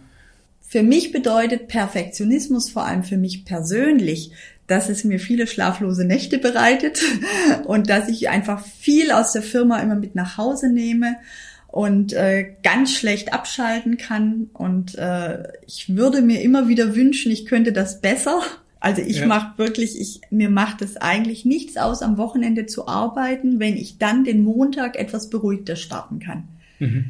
Für 0.61 0.83
mich 0.83 1.13
bedeutet 1.13 1.69
Perfektionismus 1.69 2.69
vor 2.69 2.85
allem 2.85 3.05
für 3.05 3.17
mich 3.17 3.47
persönlich, 3.47 4.33
dass 4.67 4.91
es 4.91 5.03
mir 5.03 5.19
viele 5.19 5.47
schlaflose 5.47 6.05
Nächte 6.05 6.37
bereitet 6.37 7.03
und 7.65 7.89
dass 7.89 8.11
ich 8.11 8.29
einfach 8.29 8.63
viel 8.63 9.13
aus 9.13 9.33
der 9.33 9.43
Firma 9.43 9.81
immer 9.81 9.95
mit 9.95 10.15
nach 10.15 10.37
Hause 10.37 10.71
nehme 10.71 11.17
und 11.69 12.15
äh, 12.15 12.55
ganz 12.63 12.95
schlecht 12.95 13.33
abschalten 13.33 13.99
kann. 13.99 14.49
Und 14.55 14.97
äh, 14.97 15.45
ich 15.67 15.95
würde 15.95 16.23
mir 16.23 16.43
immer 16.43 16.67
wieder 16.69 16.97
wünschen, 16.97 17.31
ich 17.31 17.47
könnte 17.47 17.73
das 17.73 18.01
besser. 18.01 18.41
Also 18.81 19.03
ich 19.03 19.19
ja. 19.19 19.27
mache 19.27 19.59
wirklich, 19.59 20.01
ich, 20.01 20.21
mir 20.31 20.51
macht 20.51 20.83
es 20.83 20.97
eigentlich 20.97 21.45
nichts 21.45 21.77
aus, 21.77 22.01
am 22.03 22.17
Wochenende 22.17 22.67
zu 22.67 22.89
arbeiten, 22.89 23.61
wenn 23.61 23.77
ich 23.77 23.99
dann 23.99 24.25
den 24.25 24.43
Montag 24.43 24.99
etwas 24.99 25.31
beruhigter 25.31 25.77
starten 25.77 26.21
kann. 26.21 26.49
Mhm. 26.79 27.05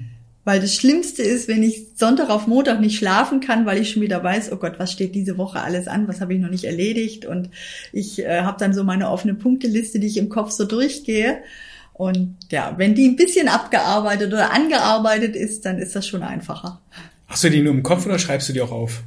Weil 0.44 0.60
das 0.60 0.74
Schlimmste 0.74 1.22
ist, 1.22 1.46
wenn 1.46 1.62
ich 1.62 1.88
Sonntag 1.94 2.30
auf 2.30 2.46
Montag 2.46 2.80
nicht 2.80 2.96
schlafen 2.96 3.40
kann, 3.40 3.66
weil 3.66 3.82
ich 3.82 3.90
schon 3.90 4.02
wieder 4.02 4.24
weiß, 4.24 4.50
oh 4.50 4.56
Gott, 4.56 4.78
was 4.78 4.90
steht 4.90 5.14
diese 5.14 5.36
Woche 5.36 5.60
alles 5.60 5.88
an, 5.88 6.08
was 6.08 6.22
habe 6.22 6.32
ich 6.32 6.40
noch 6.40 6.48
nicht 6.48 6.64
erledigt. 6.64 7.26
Und 7.26 7.50
ich 7.92 8.20
äh, 8.20 8.40
habe 8.40 8.56
dann 8.58 8.72
so 8.72 8.82
meine 8.82 9.10
offene 9.10 9.34
Punkteliste, 9.34 10.00
die 10.00 10.06
ich 10.06 10.16
im 10.16 10.30
Kopf 10.30 10.50
so 10.50 10.64
durchgehe. 10.64 11.42
Und 11.98 12.36
ja, 12.50 12.74
wenn 12.76 12.94
die 12.94 13.08
ein 13.08 13.16
bisschen 13.16 13.48
abgearbeitet 13.48 14.32
oder 14.32 14.52
angearbeitet 14.52 15.36
ist, 15.36 15.66
dann 15.66 15.78
ist 15.78 15.94
das 15.94 16.06
schon 16.06 16.22
einfacher. 16.22 16.80
Hast 17.26 17.44
du 17.44 17.50
die 17.50 17.60
nur 17.60 17.74
im 17.74 17.82
Kopf 17.82 18.06
oder 18.06 18.18
schreibst 18.18 18.48
du 18.48 18.54
die 18.54 18.62
auch 18.62 18.72
auf? 18.72 19.02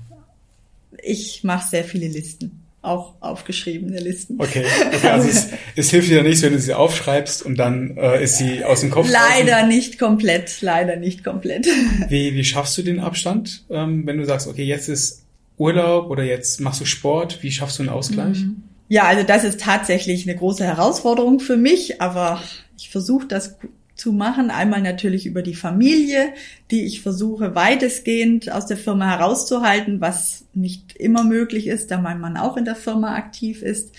Ich 1.02 1.44
mache 1.44 1.68
sehr 1.68 1.84
viele 1.84 2.08
Listen 2.08 2.62
auch 2.82 3.14
aufgeschriebene 3.20 4.00
Listen. 4.00 4.36
Okay, 4.40 4.66
okay 4.88 5.08
also 5.08 5.30
es, 5.30 5.50
es, 5.76 5.92
hilft 5.92 6.10
dir 6.10 6.24
nichts, 6.24 6.42
wenn 6.42 6.54
du 6.54 6.60
sie 6.60 6.74
aufschreibst 6.74 7.44
und 7.44 7.58
dann 7.58 7.96
äh, 7.98 8.24
ist 8.24 8.38
sie 8.38 8.64
aus 8.64 8.82
dem 8.82 8.90
Kopf. 8.90 9.08
Leider 9.10 9.52
draußen. 9.52 9.68
nicht 9.68 10.00
komplett, 10.00 10.62
leider 10.62 10.96
nicht 10.96 11.24
komplett. 11.24 11.68
Wie, 12.10 12.34
wie 12.34 12.44
schaffst 12.44 12.78
du 12.78 12.82
den 12.82 13.00
Abstand, 13.00 13.64
ähm, 13.70 14.06
wenn 14.08 14.18
du 14.18 14.26
sagst, 14.26 14.48
okay, 14.48 14.64
jetzt 14.64 14.90
ist 14.90 15.24
Urlaub 15.58 16.10
oder 16.10 16.24
jetzt 16.24 16.60
machst 16.60 16.82
du 16.82 16.86
Sport, 16.86 17.44
wie 17.44 17.52
schaffst 17.52 17.78
du 17.78 17.84
einen 17.84 17.90
Ausgleich? 17.90 18.40
Mhm. 18.40 18.64
Ja, 18.90 19.04
also 19.04 19.24
das 19.24 19.44
ist 19.44 19.62
tatsächlich 19.62 20.28
eine 20.28 20.38
große 20.38 20.66
Herausforderung 20.66 21.40
für 21.40 21.56
mich, 21.56 22.02
aber 22.02 22.42
ich 22.82 22.90
versuche 22.90 23.28
das 23.28 23.58
zu 23.96 24.12
machen. 24.12 24.50
Einmal 24.50 24.82
natürlich 24.82 25.28
über 25.28 25.44
die 25.44 25.54
Familie, 25.54 26.34
die 26.72 26.86
ich 26.86 27.02
versuche 27.02 27.54
weitestgehend 27.54 28.52
aus 28.52 28.66
der 28.66 28.78
Firma 28.78 29.08
herauszuhalten, 29.08 30.02
was 30.02 30.46
nicht 30.56 30.96
immer 30.96 31.24
möglich 31.24 31.68
ist, 31.68 31.92
da 31.92 32.02
mein 32.02 32.20
Mann 32.20 32.38
auch 32.38 32.58
in 32.58 32.66
der 32.66 32.76
Firma 32.76 33.16
aktiv 33.16 33.62
ist. 33.62 33.94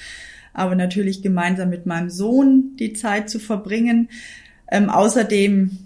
Aber 0.52 0.74
natürlich 0.74 1.22
gemeinsam 1.22 1.70
mit 1.70 1.86
meinem 1.86 2.10
Sohn 2.10 2.74
die 2.76 2.92
Zeit 2.92 3.30
zu 3.30 3.38
verbringen. 3.38 4.08
Ähm, 4.68 4.90
außerdem, 4.90 5.78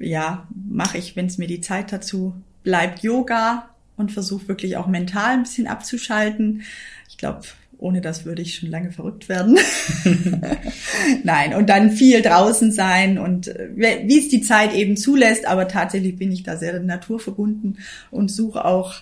ja, 0.00 0.48
mache 0.68 0.98
ich, 0.98 1.14
wenn 1.14 1.26
es 1.26 1.38
mir 1.38 1.46
die 1.46 1.60
Zeit 1.60 1.92
dazu 1.92 2.34
bleibt, 2.64 3.04
Yoga 3.04 3.70
und 3.96 4.10
versuche 4.10 4.48
wirklich 4.48 4.76
auch 4.76 4.88
mental 4.88 5.34
ein 5.34 5.44
bisschen 5.44 5.68
abzuschalten. 5.68 6.62
Ich 7.08 7.16
glaube, 7.16 7.42
ohne 7.80 8.00
das 8.00 8.24
würde 8.24 8.42
ich 8.42 8.56
schon 8.56 8.70
lange 8.70 8.92
verrückt 8.92 9.28
werden. 9.28 9.58
Nein, 11.24 11.54
und 11.54 11.68
dann 11.68 11.90
viel 11.90 12.22
draußen 12.22 12.72
sein 12.72 13.18
und 13.18 13.48
äh, 13.48 13.70
wie 13.74 14.18
es 14.18 14.28
die 14.28 14.42
Zeit 14.42 14.74
eben 14.74 14.96
zulässt, 14.96 15.46
aber 15.46 15.66
tatsächlich 15.66 16.16
bin 16.16 16.30
ich 16.30 16.42
da 16.42 16.56
sehr 16.56 16.78
naturverbunden 16.80 17.78
und 18.10 18.30
suche 18.30 18.64
auch 18.64 18.94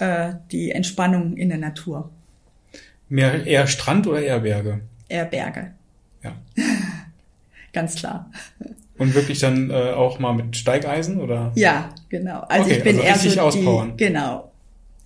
äh, 0.00 0.34
die 0.50 0.72
Entspannung 0.72 1.36
in 1.36 1.48
der 1.48 1.58
Natur. 1.58 2.10
Mehr 3.08 3.46
eher 3.46 3.66
Strand 3.66 4.06
oder 4.06 4.20
eher 4.20 4.40
Berge? 4.40 4.80
Eher 5.08 5.26
Berge. 5.26 5.72
Ja. 6.22 6.32
Ganz 7.72 7.94
klar. 7.94 8.30
Und 8.98 9.14
wirklich 9.14 9.38
dann 9.38 9.70
äh, 9.70 9.92
auch 9.92 10.18
mal 10.18 10.34
mit 10.34 10.56
Steigeisen 10.56 11.20
oder? 11.20 11.52
Ja, 11.54 11.88
genau. 12.08 12.40
Also 12.40 12.66
okay, 12.66 12.78
ich 12.78 12.84
bin 12.84 13.00
also 13.00 13.28
eher 13.28 13.34
so 13.34 13.40
auspowern. 13.40 13.96
die, 13.96 14.04
genau. 14.04 14.50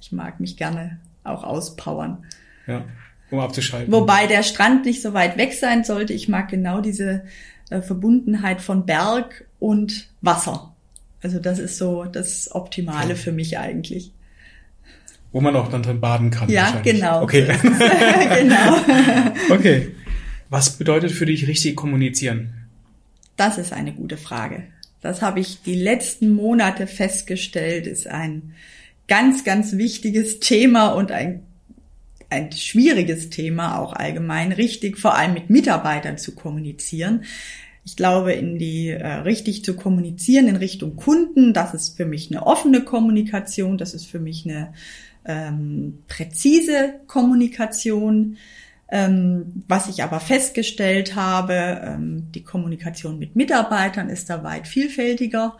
Ich 0.00 0.12
mag 0.12 0.40
mich 0.40 0.56
gerne 0.56 0.98
auch 1.24 1.44
auspowern. 1.44 2.24
Ja, 2.66 2.84
um 3.30 3.40
abzuschalten. 3.40 3.92
Wobei 3.92 4.26
der 4.26 4.42
Strand 4.42 4.84
nicht 4.84 5.02
so 5.02 5.14
weit 5.14 5.36
weg 5.36 5.54
sein 5.54 5.84
sollte. 5.84 6.12
Ich 6.12 6.28
mag 6.28 6.48
genau 6.48 6.80
diese 6.80 7.24
äh, 7.70 7.80
Verbundenheit 7.80 8.60
von 8.60 8.86
Berg 8.86 9.44
und 9.58 10.08
Wasser. 10.20 10.74
Also 11.22 11.38
das 11.38 11.58
ist 11.58 11.78
so 11.78 12.04
das 12.04 12.54
Optimale 12.54 13.12
Okay. 13.12 13.16
für 13.16 13.32
mich 13.32 13.58
eigentlich. 13.58 14.12
Wo 15.32 15.40
man 15.40 15.56
auch 15.56 15.68
dann 15.68 15.82
drin 15.82 16.00
baden 16.00 16.30
kann. 16.30 16.48
Ja, 16.48 16.80
genau. 16.82 17.22
Okay. 17.22 17.46
genau. 17.62 18.76
okay. 19.54 19.94
Was 20.48 20.70
bedeutet 20.78 21.10
für 21.10 21.26
dich 21.26 21.48
richtig 21.48 21.76
kommunizieren? 21.76 22.54
Das 23.36 23.58
ist 23.58 23.72
eine 23.72 23.92
gute 23.92 24.16
Frage. 24.16 24.62
Das 25.02 25.20
habe 25.22 25.40
ich 25.40 25.62
die 25.62 25.74
letzten 25.74 26.30
Monate 26.30 26.86
festgestellt, 26.86 27.86
ist 27.86 28.06
ein 28.06 28.54
ganz, 29.08 29.44
ganz 29.44 29.76
wichtiges 29.76 30.40
Thema 30.40 30.88
und 30.88 31.12
ein, 31.12 31.42
ein 32.28 32.52
schwieriges 32.52 33.30
Thema 33.30 33.78
auch 33.78 33.92
allgemein, 33.92 34.52
richtig 34.52 34.98
vor 34.98 35.16
allem 35.16 35.34
mit 35.34 35.50
Mitarbeitern 35.50 36.18
zu 36.18 36.34
kommunizieren. 36.34 37.24
Ich 37.84 37.96
glaube, 37.96 38.32
in 38.32 38.58
die 38.58 38.88
äh, 38.88 39.06
richtig 39.06 39.64
zu 39.64 39.76
kommunizieren 39.76 40.48
in 40.48 40.56
Richtung 40.56 40.96
Kunden, 40.96 41.52
das 41.52 41.72
ist 41.72 41.96
für 41.96 42.04
mich 42.04 42.30
eine 42.30 42.44
offene 42.44 42.82
Kommunikation, 42.82 43.78
das 43.78 43.94
ist 43.94 44.06
für 44.06 44.18
mich 44.18 44.44
eine 44.44 44.72
ähm, 45.24 46.02
präzise 46.08 46.94
Kommunikation. 47.06 48.38
Ähm, 48.88 49.64
was 49.66 49.88
ich 49.88 50.02
aber 50.02 50.20
festgestellt 50.20 51.16
habe, 51.16 51.80
ähm, 51.84 52.28
die 52.34 52.44
Kommunikation 52.44 53.18
mit 53.18 53.34
Mitarbeitern 53.34 54.08
ist 54.08 54.30
da 54.30 54.42
weit 54.44 54.66
vielfältiger. 54.68 55.56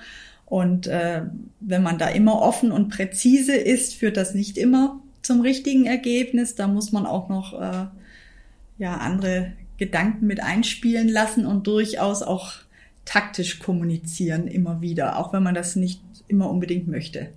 Und 0.47 0.87
äh, 0.87 1.23
wenn 1.59 1.83
man 1.83 1.99
da 1.99 2.09
immer 2.09 2.41
offen 2.41 2.71
und 2.71 2.89
präzise 2.89 3.57
ist, 3.57 3.95
führt 3.95 4.17
das 4.17 4.35
nicht 4.35 4.59
immer 4.59 5.01
zum 5.27 5.41
richtigen 5.41 5.87
Ergebnis. 5.87 6.55
Da 6.55 6.69
muss 6.69 6.93
man 6.93 7.07
auch 7.07 7.29
noch 7.29 7.61
äh, 7.61 7.87
ja 8.79 8.97
andere 8.97 9.53
Gedanken 9.79 10.27
mit 10.27 10.43
einspielen 10.43 11.09
lassen 11.09 11.47
und 11.47 11.67
durchaus 11.67 12.23
auch 12.23 12.53
taktisch 13.05 13.59
kommunizieren 13.59 14.49
immer 14.49 14.81
wieder, 14.81 15.19
auch 15.19 15.33
wenn 15.33 15.43
man 15.43 15.55
das 15.55 15.77
nicht 15.77 16.01
immer 16.29 16.51
unbedingt 16.51 16.89
möchte. 16.89 17.29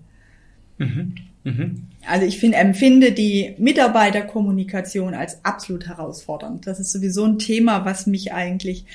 Mhm. 0.78 1.16
Mhm. 1.44 1.88
Also 2.06 2.26
ich 2.26 2.40
finde, 2.40 2.58
empfinde 2.58 3.12
die 3.12 3.56
Mitarbeiterkommunikation 3.58 5.14
als 5.14 5.44
absolut 5.44 5.88
herausfordernd. 5.88 6.68
Das 6.68 6.80
ist 6.80 6.92
sowieso 6.92 7.26
ein 7.26 7.40
Thema, 7.40 7.86
was 7.86 8.08
mich 8.08 8.34
eigentlich 8.34 8.86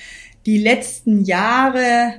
die 0.47 0.59
letzten 0.59 1.25
Jahre, 1.25 2.15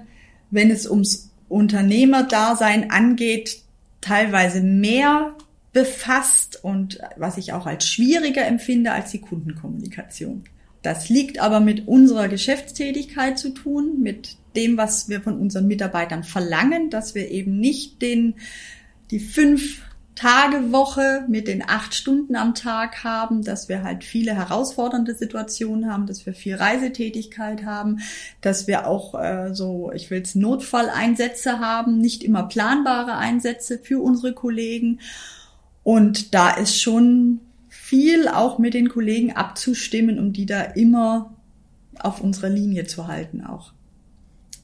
wenn 0.52 0.72
es 0.72 0.90
ums 0.90 1.32
Unternehmerdasein 1.50 2.90
angeht, 2.90 3.62
teilweise 4.02 4.62
mehr 4.62 5.36
befasst 5.76 6.64
und 6.64 7.00
was 7.18 7.38
ich 7.38 7.52
auch 7.52 7.66
als 7.66 7.86
schwieriger 7.86 8.48
empfinde 8.48 8.94
als 8.94 9.12
die 9.12 9.20
Kundenkommunikation. 9.20 10.46
Das 10.82 11.10
liegt 11.10 11.40
aber 11.40 11.60
mit 11.60 11.86
unserer 11.86 12.30
Geschäftstätigkeit 12.30 13.38
zu 13.38 13.50
tun, 13.50 14.00
mit 14.00 14.38
dem, 14.56 14.78
was 14.78 15.10
wir 15.10 15.20
von 15.20 15.38
unseren 15.38 15.68
Mitarbeitern 15.68 16.24
verlangen, 16.24 16.90
dass 16.90 17.14
wir 17.14 17.30
eben 17.30 17.60
nicht 17.60 18.02
den, 18.02 18.36
die 19.12 19.20
fünf 19.20 19.82
Tage 20.16 20.72
Woche 20.72 21.26
mit 21.28 21.50
den 21.50 21.62
acht 21.68 21.94
Stunden 21.94 22.38
am 22.38 22.56
Tag 22.56 23.04
haben, 23.04 23.44
dass 23.44 23.68
wir 23.68 23.84
halt 23.84 24.06
viele 24.06 24.34
herausfordernde 24.34 25.14
Situationen 25.14 25.92
haben, 25.92 26.08
dass 26.08 26.26
wir 26.26 26.34
viel 26.34 26.56
Reisetätigkeit 26.56 27.66
haben, 27.66 28.00
dass 28.40 28.66
wir 28.66 28.88
auch 28.88 29.14
äh, 29.22 29.54
so, 29.54 29.92
ich 29.94 30.10
will 30.10 30.22
es 30.22 30.36
Notfalleinsätze 30.36 31.60
haben, 31.60 31.98
nicht 31.98 32.24
immer 32.24 32.44
planbare 32.44 33.18
Einsätze 33.18 33.78
für 33.78 34.00
unsere 34.00 34.34
Kollegen. 34.34 35.02
Und 35.86 36.34
da 36.34 36.50
ist 36.50 36.82
schon 36.82 37.42
viel 37.70 38.28
auch 38.28 38.58
mit 38.58 38.74
den 38.74 38.90
Kollegen 38.90 39.34
abzustimmen, 39.34 40.18
um 40.18 40.34
die 40.34 40.48
da 40.48 40.62
immer 40.62 41.36
auf 42.00 42.22
unserer 42.22 42.50
Linie 42.50 42.88
zu 42.88 43.08
halten 43.08 43.44
auch. 43.46 43.72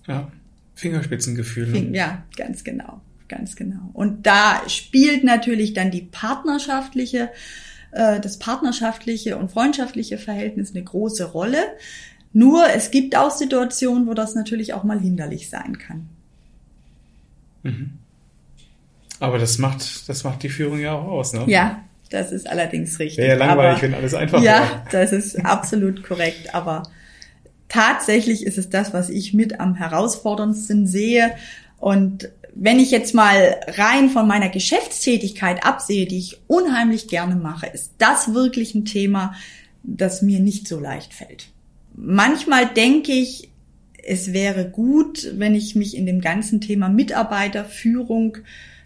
Ja. 0.07 0.31
Fingerspitzengefühl. 0.73 1.67
ne? 1.91 1.95
Ja, 1.95 2.23
ganz 2.35 2.63
genau, 2.63 3.01
ganz 3.27 3.55
genau. 3.55 3.91
Und 3.93 4.25
da 4.25 4.67
spielt 4.67 5.23
natürlich 5.23 5.73
dann 5.73 5.91
die 5.91 6.01
partnerschaftliche, 6.01 7.29
äh, 7.91 8.19
das 8.19 8.39
partnerschaftliche 8.39 9.37
und 9.37 9.51
freundschaftliche 9.51 10.17
Verhältnis 10.17 10.71
eine 10.71 10.83
große 10.83 11.25
Rolle. 11.25 11.59
Nur 12.33 12.65
es 12.73 12.89
gibt 12.89 13.15
auch 13.15 13.29
Situationen, 13.29 14.07
wo 14.07 14.15
das 14.15 14.33
natürlich 14.33 14.73
auch 14.73 14.83
mal 14.83 14.99
hinderlich 14.99 15.51
sein 15.51 15.77
kann. 15.77 16.09
Aber 19.21 19.37
das 19.37 19.57
macht, 19.59 20.09
das 20.09 20.23
macht 20.23 20.43
die 20.43 20.49
Führung 20.49 20.79
ja 20.79 20.93
auch 20.93 21.07
aus, 21.07 21.33
ne? 21.33 21.43
Ja, 21.47 21.83
das 22.09 22.31
ist 22.31 22.49
allerdings 22.49 22.99
richtig. 22.99 23.19
Wäre 23.19 23.39
ja 23.39 23.45
langweilig, 23.45 23.73
Aber- 23.77 23.81
wenn 23.83 23.93
alles 23.93 24.13
einfach 24.13 24.41
Ja, 24.41 24.59
wäre. 24.61 24.81
das 24.91 25.11
ist 25.13 25.45
absolut 25.45 26.03
korrekt. 26.03 26.53
Aber 26.53 26.83
tatsächlich 27.69 28.45
ist 28.45 28.57
es 28.57 28.69
das, 28.69 28.93
was 28.93 29.09
ich 29.09 29.33
mit 29.33 29.59
am 29.59 29.75
herausforderndsten 29.75 30.87
sehe. 30.87 31.31
Und 31.77 32.29
wenn 32.53 32.79
ich 32.79 32.91
jetzt 32.91 33.13
mal 33.13 33.55
rein 33.67 34.09
von 34.09 34.27
meiner 34.27 34.49
Geschäftstätigkeit 34.49 35.63
absehe, 35.65 36.05
die 36.05 36.17
ich 36.17 36.41
unheimlich 36.47 37.07
gerne 37.07 37.35
mache, 37.35 37.67
ist 37.67 37.93
das 37.99 38.33
wirklich 38.33 38.75
ein 38.75 38.85
Thema, 38.85 39.35
das 39.83 40.21
mir 40.21 40.39
nicht 40.39 40.67
so 40.67 40.79
leicht 40.79 41.13
fällt. 41.13 41.47
Manchmal 41.95 42.67
denke 42.67 43.11
ich, 43.13 43.49
es 44.03 44.33
wäre 44.33 44.67
gut, 44.67 45.27
wenn 45.35 45.53
ich 45.55 45.75
mich 45.75 45.95
in 45.95 46.05
dem 46.07 46.21
ganzen 46.21 46.59
Thema 46.59 46.89
Mitarbeiterführung 46.89 48.39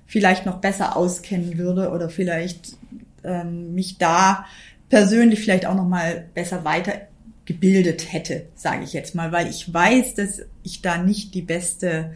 vielleicht 0.05 0.45
noch 0.45 0.59
besser 0.59 0.95
auskennen 0.95 1.57
würde 1.57 1.89
oder 1.89 2.09
vielleicht 2.09 2.77
ähm, 3.23 3.73
mich 3.73 3.97
da 3.97 4.45
persönlich 4.89 5.39
vielleicht 5.39 5.65
auch 5.65 5.75
noch 5.75 5.87
mal 5.87 6.25
besser 6.33 6.63
weitergebildet 6.63 8.13
hätte, 8.13 8.45
sage 8.55 8.83
ich 8.83 8.93
jetzt 8.93 9.15
mal, 9.15 9.31
weil 9.31 9.47
ich 9.49 9.73
weiß, 9.73 10.15
dass 10.15 10.41
ich 10.63 10.81
da 10.81 10.97
nicht 10.97 11.33
die 11.33 11.41
beste 11.41 12.13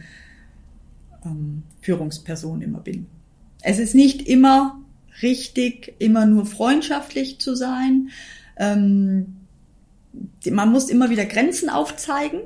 ähm, 1.24 1.64
Führungsperson 1.80 2.62
immer 2.62 2.80
bin. 2.80 3.06
Es 3.62 3.78
ist 3.78 3.94
nicht 3.94 4.22
immer 4.22 4.80
richtig, 5.22 5.94
immer 5.98 6.26
nur 6.26 6.46
freundschaftlich 6.46 7.40
zu 7.40 7.54
sein. 7.54 8.10
Ähm, 8.56 9.36
man 10.50 10.70
muss 10.70 10.88
immer 10.88 11.10
wieder 11.10 11.26
Grenzen 11.26 11.68
aufzeigen 11.68 12.40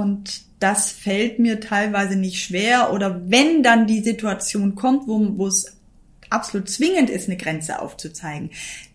und 0.00 0.42
das 0.58 0.90
fällt 0.90 1.38
mir 1.38 1.60
teilweise 1.60 2.16
nicht 2.16 2.42
schwer. 2.42 2.92
Oder 2.92 3.30
wenn 3.30 3.62
dann 3.62 3.86
die 3.86 4.00
Situation 4.00 4.74
kommt, 4.74 5.06
wo, 5.06 5.36
wo 5.36 5.46
es 5.46 5.76
absolut 6.30 6.68
zwingend 6.68 7.10
ist, 7.10 7.28
eine 7.28 7.36
Grenze 7.36 7.80
aufzuzeigen, 7.80 8.50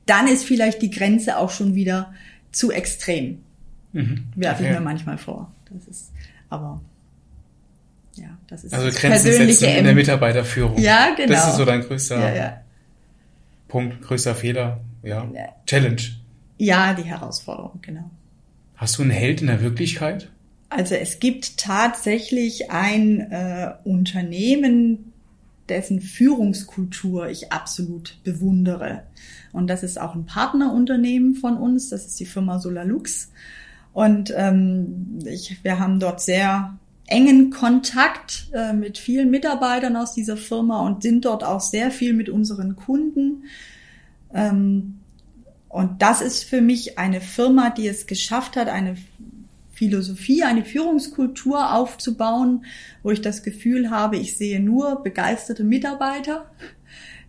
dann 0.05 0.27
ist 0.27 0.45
vielleicht 0.45 0.81
die 0.81 0.91
Grenze 0.91 1.37
auch 1.37 1.51
schon 1.51 1.75
wieder 1.75 2.13
zu 2.51 2.71
extrem. 2.71 3.39
Mhm. 3.93 4.25
Werfe 4.35 4.63
ich 4.63 4.69
mir 4.69 4.81
manchmal 4.81 5.17
vor. 5.17 5.51
Das 5.71 5.87
ist, 5.87 6.11
aber 6.49 6.81
ja, 8.15 8.37
das 8.47 8.63
ist 8.63 8.73
Also 8.73 8.87
das 8.87 8.95
Grenzen 8.95 9.23
persönliche 9.23 9.59
setzen 9.59 9.77
in 9.77 9.85
der 9.85 9.95
Mitarbeiterführung. 9.95 10.77
Ja, 10.77 11.13
genau. 11.15 11.33
Das 11.33 11.49
ist 11.49 11.57
so 11.57 11.65
dein 11.65 11.81
größter 11.81 12.19
ja, 12.19 12.35
ja. 12.35 12.61
Punkt, 13.67 14.01
größter 14.01 14.35
Fehler. 14.35 14.81
Ja. 15.03 15.29
Ja. 15.33 15.55
Challenge. 15.65 16.01
ja, 16.57 16.93
die 16.93 17.03
Herausforderung, 17.03 17.79
genau. 17.81 18.09
Hast 18.75 18.97
du 18.97 19.03
einen 19.03 19.11
Held 19.11 19.41
in 19.41 19.47
der 19.47 19.61
Wirklichkeit? 19.61 20.29
Also 20.71 20.95
es 20.95 21.19
gibt 21.19 21.57
tatsächlich 21.57 22.71
ein 22.71 23.29
äh, 23.29 23.73
Unternehmen, 23.83 25.11
dessen 25.67 25.99
Führungskultur 25.99 27.27
ich 27.27 27.51
absolut 27.51 28.23
bewundere. 28.23 29.03
Und 29.51 29.67
das 29.67 29.83
ist 29.83 29.99
auch 29.99 30.15
ein 30.15 30.25
Partnerunternehmen 30.25 31.35
von 31.35 31.57
uns, 31.57 31.89
das 31.89 32.05
ist 32.05 32.17
die 32.21 32.25
Firma 32.25 32.57
Solarlux. 32.57 33.31
Und 33.91 34.33
ähm, 34.33 35.19
ich, 35.25 35.61
wir 35.61 35.77
haben 35.77 35.99
dort 35.99 36.21
sehr 36.21 36.77
engen 37.05 37.49
Kontakt 37.49 38.47
äh, 38.53 38.71
mit 38.71 38.97
vielen 38.97 39.29
Mitarbeitern 39.29 39.97
aus 39.97 40.13
dieser 40.13 40.37
Firma 40.37 40.85
und 40.85 41.03
sind 41.03 41.25
dort 41.25 41.43
auch 41.43 41.59
sehr 41.59 41.91
viel 41.91 42.13
mit 42.13 42.29
unseren 42.29 42.77
Kunden. 42.77 43.43
Ähm, 44.33 45.01
und 45.67 46.01
das 46.01 46.21
ist 46.21 46.45
für 46.45 46.61
mich 46.61 46.97
eine 46.97 47.19
Firma, 47.19 47.71
die 47.71 47.89
es 47.89 48.07
geschafft 48.07 48.55
hat, 48.55 48.69
eine 48.69 48.95
Philosophie, 49.81 50.43
eine 50.43 50.63
Führungskultur 50.63 51.73
aufzubauen, 51.73 52.65
wo 53.01 53.09
ich 53.09 53.19
das 53.19 53.41
Gefühl 53.41 53.89
habe, 53.89 54.15
ich 54.15 54.37
sehe 54.37 54.59
nur 54.59 55.01
begeisterte 55.01 55.63
Mitarbeiter, 55.63 56.51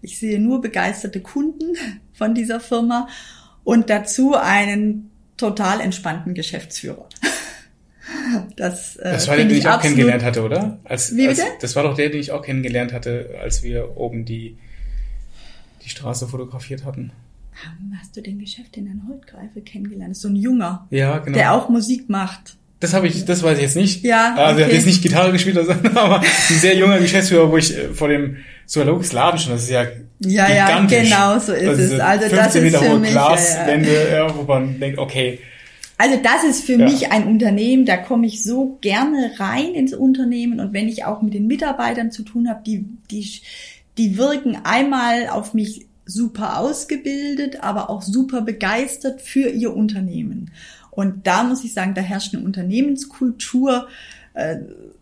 ich 0.02 0.18
sehe 0.18 0.38
nur 0.38 0.60
begeisterte 0.60 1.22
Kunden 1.22 1.78
von 2.12 2.34
dieser 2.34 2.60
Firma 2.60 3.08
und 3.64 3.88
dazu 3.88 4.34
einen 4.34 5.10
total 5.38 5.80
entspannten 5.80 6.34
Geschäftsführer. 6.34 7.08
Das, 8.56 8.96
äh, 8.96 9.12
das 9.12 9.28
war 9.28 9.36
der, 9.36 9.46
den 9.46 9.56
ich 9.56 9.66
auch 9.66 9.80
kennengelernt 9.80 10.22
hatte, 10.22 10.42
oder? 10.42 10.78
Als, 10.84 11.16
Wie 11.16 11.28
bitte? 11.28 11.44
Als, 11.44 11.52
das 11.60 11.74
war 11.74 11.84
doch 11.84 11.96
der, 11.96 12.10
den 12.10 12.20
ich 12.20 12.32
auch 12.32 12.42
kennengelernt 12.42 12.92
hatte, 12.92 13.30
als 13.40 13.62
wir 13.62 13.96
oben 13.96 14.26
die, 14.26 14.58
die 15.82 15.88
Straße 15.88 16.28
fotografiert 16.28 16.84
hatten. 16.84 17.12
Hast 18.00 18.16
du 18.16 18.22
den 18.22 18.38
Geschäft 18.38 18.76
in 18.76 19.02
Holtgreife 19.08 19.60
kennengelernt? 19.60 20.10
Das 20.10 20.18
ist 20.18 20.22
so 20.22 20.28
ein 20.28 20.36
Junger. 20.36 20.86
Ja, 20.90 21.18
genau. 21.18 21.36
Der 21.36 21.52
auch 21.52 21.68
Musik 21.68 22.08
macht. 22.08 22.56
Das 22.80 22.94
habe 22.94 23.06
ich, 23.06 23.24
das 23.24 23.42
weiß 23.44 23.58
ich 23.58 23.62
jetzt 23.62 23.76
nicht. 23.76 24.02
Ja. 24.02 24.34
Also 24.34 24.54
okay. 24.54 24.62
er 24.62 24.66
hat 24.66 24.72
jetzt 24.72 24.86
nicht 24.86 25.02
Gitarre 25.02 25.30
gespielt 25.30 25.56
oder 25.56 25.66
so, 25.66 25.72
aber 25.94 26.20
ein 26.20 26.26
sehr 26.48 26.76
junger 26.76 26.98
Geschäftsführer, 26.98 27.50
wo 27.50 27.56
ich 27.56 27.76
äh, 27.76 27.88
vor 27.94 28.08
dem 28.08 28.38
Zoologis 28.66 29.12
Laden 29.12 29.38
schon, 29.38 29.52
das 29.52 29.64
ist 29.64 29.70
ja 29.70 29.86
ja, 30.18 30.46
gigantisch. 30.46 31.10
ja, 31.10 31.32
genau 31.34 31.38
so 31.38 31.52
ist 31.52 31.68
also 31.68 31.82
es. 31.82 32.00
Also 32.00 32.36
das 32.36 32.54
ist 32.54 32.76
für 32.76 32.98
mich 32.98 33.10
Glaswände, 33.10 34.08
ja, 34.10 34.26
ja. 34.26 34.36
wo 34.36 34.42
man 34.42 34.80
denkt, 34.80 34.98
okay. 34.98 35.38
Also 35.98 36.18
das 36.22 36.42
ist 36.42 36.64
für 36.64 36.72
ja. 36.72 36.84
mich 36.84 37.12
ein 37.12 37.28
Unternehmen, 37.28 37.86
da 37.86 37.96
komme 37.96 38.26
ich 38.26 38.42
so 38.42 38.78
gerne 38.80 39.32
rein 39.38 39.74
ins 39.74 39.94
Unternehmen 39.94 40.58
und 40.58 40.72
wenn 40.72 40.88
ich 40.88 41.04
auch 41.04 41.22
mit 41.22 41.34
den 41.34 41.46
Mitarbeitern 41.46 42.10
zu 42.10 42.24
tun 42.24 42.48
habe, 42.48 42.62
die 42.66 42.84
die 43.10 43.28
die 43.98 44.16
wirken 44.16 44.58
einmal 44.64 45.28
auf 45.28 45.54
mich 45.54 45.86
super 46.04 46.58
ausgebildet, 46.58 47.62
aber 47.62 47.90
auch 47.90 48.02
super 48.02 48.40
begeistert 48.42 49.20
für 49.22 49.48
ihr 49.48 49.74
Unternehmen. 49.74 50.50
Und 50.90 51.26
da 51.26 51.42
muss 51.44 51.64
ich 51.64 51.72
sagen, 51.72 51.94
da 51.94 52.02
herrscht 52.02 52.34
eine 52.34 52.44
Unternehmenskultur. 52.44 53.88
Äh, 54.34 54.56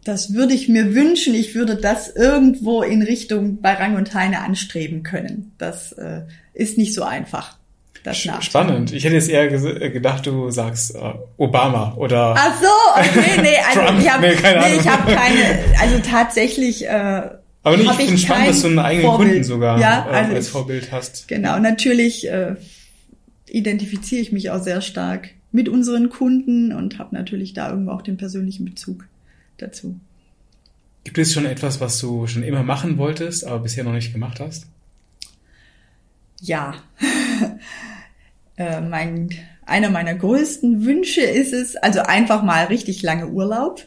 das 0.05 0.35
würde 0.35 0.55
ich 0.55 0.69
mir 0.69 0.95
wünschen. 0.95 1.35
Ich 1.35 1.55
würde 1.55 1.77
das 1.77 2.15
irgendwo 2.15 2.83
in 2.83 3.03
Richtung 3.03 3.61
bei 3.61 3.75
Rang 3.75 3.97
und 3.97 4.15
Heine 4.15 4.41
anstreben 4.41 5.03
können. 5.03 5.53
Das 5.59 5.93
äh, 5.93 6.23
ist 6.55 6.79
nicht 6.79 6.95
so 6.95 7.03
einfach. 7.03 7.59
Spannend. 8.41 8.93
Ich 8.93 9.05
hätte 9.05 9.17
jetzt 9.17 9.29
eher 9.29 9.53
äh, 9.53 9.91
gedacht, 9.91 10.27
du 10.27 10.51
sagst 10.51 10.97
Obama 11.37 11.95
oder. 11.97 12.35
Ach 12.35 12.55
so, 12.59 12.99
okay, 12.99 13.41
nee, 13.43 13.57
also 13.69 13.81
Trump. 13.81 14.01
ich 14.01 14.11
habe 14.11 14.27
nee, 14.27 14.35
keine, 14.37 14.61
nee, 14.61 14.77
ich 14.77 14.89
hab 14.89 15.07
keine, 15.07 15.79
also 15.79 15.99
tatsächlich. 16.11 16.89
Äh, 16.89 17.40
aber 17.63 17.77
nee, 17.77 17.85
ich 17.85 17.91
finde 17.93 18.19
spannend, 18.19 18.49
dass 18.49 18.63
du 18.63 18.69
einen 18.69 18.79
eigenen 18.79 19.07
Vorbild. 19.07 19.31
Kunden 19.31 19.45
sogar 19.45 19.79
ja, 19.79 20.07
also 20.07 20.35
als 20.35 20.49
Vorbild 20.49 20.93
hast. 20.93 21.29
Genau, 21.29 21.59
natürlich 21.59 22.29
äh, 22.29 22.57
identifiziere 23.49 24.23
ich 24.23 24.33
mich 24.33 24.51
auch 24.51 24.63
sehr 24.63 24.81
stark 24.81 25.31
mit 25.53 25.69
unseren 25.69 26.09
Kunden 26.09 26.73
und 26.73 26.99
habe 26.99 27.15
natürlich 27.15 27.53
da 27.53 27.71
irgendwo 27.71 27.91
auch 27.91 28.03
den 28.03 28.17
persönlichen 28.17 28.65
Bezug 28.65 29.07
dazu. 29.59 29.99
Gibt 31.05 31.19
es 31.19 31.33
schon 31.33 31.47
etwas, 31.47 31.81
was 31.81 31.99
du 31.99 32.27
schon 32.27 32.43
immer 32.43 32.63
machen 32.63 32.99
wolltest, 32.99 33.45
aber 33.45 33.61
bisher 33.61 33.85
noch 33.85 33.93
nicht 33.93 34.13
gemacht 34.13 34.41
hast? 34.41 34.67
Ja. 36.41 36.75
äh, 38.57 38.81
mein, 38.81 39.31
einer 39.67 39.91
meiner 39.91 40.15
größten 40.15 40.85
Wünsche 40.85 41.23
ist 41.23 41.53
es, 41.53 41.77
also 41.77 42.01
einfach 42.01 42.43
mal 42.43 42.67
richtig 42.67 43.03
lange 43.03 43.29
Urlaub, 43.29 43.87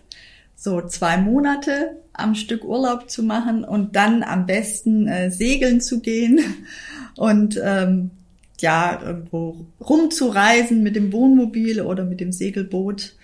so 0.55 0.81
zwei 0.81 1.17
Monate 1.17 2.02
am 2.13 2.35
Stück 2.35 2.63
Urlaub 2.63 3.09
zu 3.09 3.23
machen 3.23 3.63
und 3.63 3.95
dann 3.95 4.23
am 4.23 4.45
besten 4.45 5.07
äh, 5.07 5.31
segeln 5.31 5.81
zu 5.81 5.99
gehen 5.99 6.39
und 7.15 7.59
ähm, 7.63 8.11
ja, 8.59 9.01
irgendwo 9.01 9.65
rumzureisen 9.81 10.83
mit 10.83 10.95
dem 10.95 11.11
Wohnmobil 11.11 11.81
oder 11.81 12.05
mit 12.05 12.19
dem 12.19 12.31
Segelboot 12.31 13.15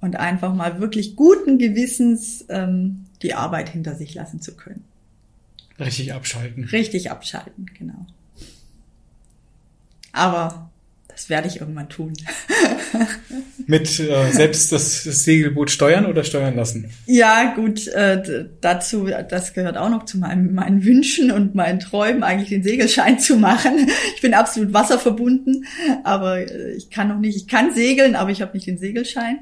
und 0.00 0.16
einfach 0.16 0.54
mal 0.54 0.80
wirklich 0.80 1.16
guten 1.16 1.58
Gewissens 1.58 2.44
ähm, 2.48 3.04
die 3.22 3.34
Arbeit 3.34 3.68
hinter 3.68 3.96
sich 3.96 4.14
lassen 4.14 4.40
zu 4.40 4.56
können. 4.56 4.84
Richtig 5.78 6.12
abschalten. 6.12 6.64
Richtig 6.64 7.10
abschalten, 7.10 7.70
genau. 7.78 8.06
Aber 10.12 10.70
das 11.08 11.28
werde 11.28 11.48
ich 11.48 11.60
irgendwann 11.60 11.88
tun. 11.88 12.14
Mit 13.70 14.00
äh, 14.00 14.32
selbst 14.32 14.72
das, 14.72 15.04
das, 15.04 15.24
Segelboot 15.24 15.70
steuern 15.70 16.06
oder 16.06 16.24
steuern 16.24 16.56
lassen? 16.56 16.90
Ja, 17.04 17.52
gut, 17.54 17.86
äh, 17.88 18.46
dazu, 18.62 19.10
das 19.28 19.52
gehört 19.52 19.76
auch 19.76 19.90
noch 19.90 20.06
zu 20.06 20.16
meinem, 20.16 20.54
meinen 20.54 20.84
Wünschen 20.86 21.30
und 21.30 21.54
meinen 21.54 21.78
Träumen, 21.78 22.22
eigentlich 22.22 22.48
den 22.48 22.62
Segelschein 22.62 23.18
zu 23.18 23.36
machen. 23.36 23.90
Ich 24.14 24.22
bin 24.22 24.32
absolut 24.32 24.72
wasserverbunden, 24.72 25.66
aber 26.02 26.38
äh, 26.38 26.72
ich 26.72 26.88
kann 26.88 27.08
noch 27.08 27.18
nicht, 27.18 27.36
ich 27.36 27.46
kann 27.46 27.74
segeln, 27.74 28.16
aber 28.16 28.30
ich 28.30 28.40
habe 28.40 28.54
nicht 28.54 28.66
den 28.66 28.78
Segelschein. 28.78 29.40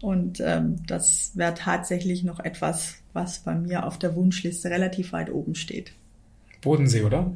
Und 0.00 0.40
ähm, 0.40 0.78
das 0.86 1.32
wäre 1.34 1.52
tatsächlich 1.54 2.24
noch 2.24 2.40
etwas, 2.40 2.96
was 3.12 3.40
bei 3.40 3.54
mir 3.54 3.86
auf 3.86 3.98
der 3.98 4.16
Wunschliste 4.16 4.70
relativ 4.70 5.12
weit 5.12 5.30
oben 5.30 5.54
steht. 5.54 5.92
Bodensee, 6.62 7.02
oder? 7.02 7.30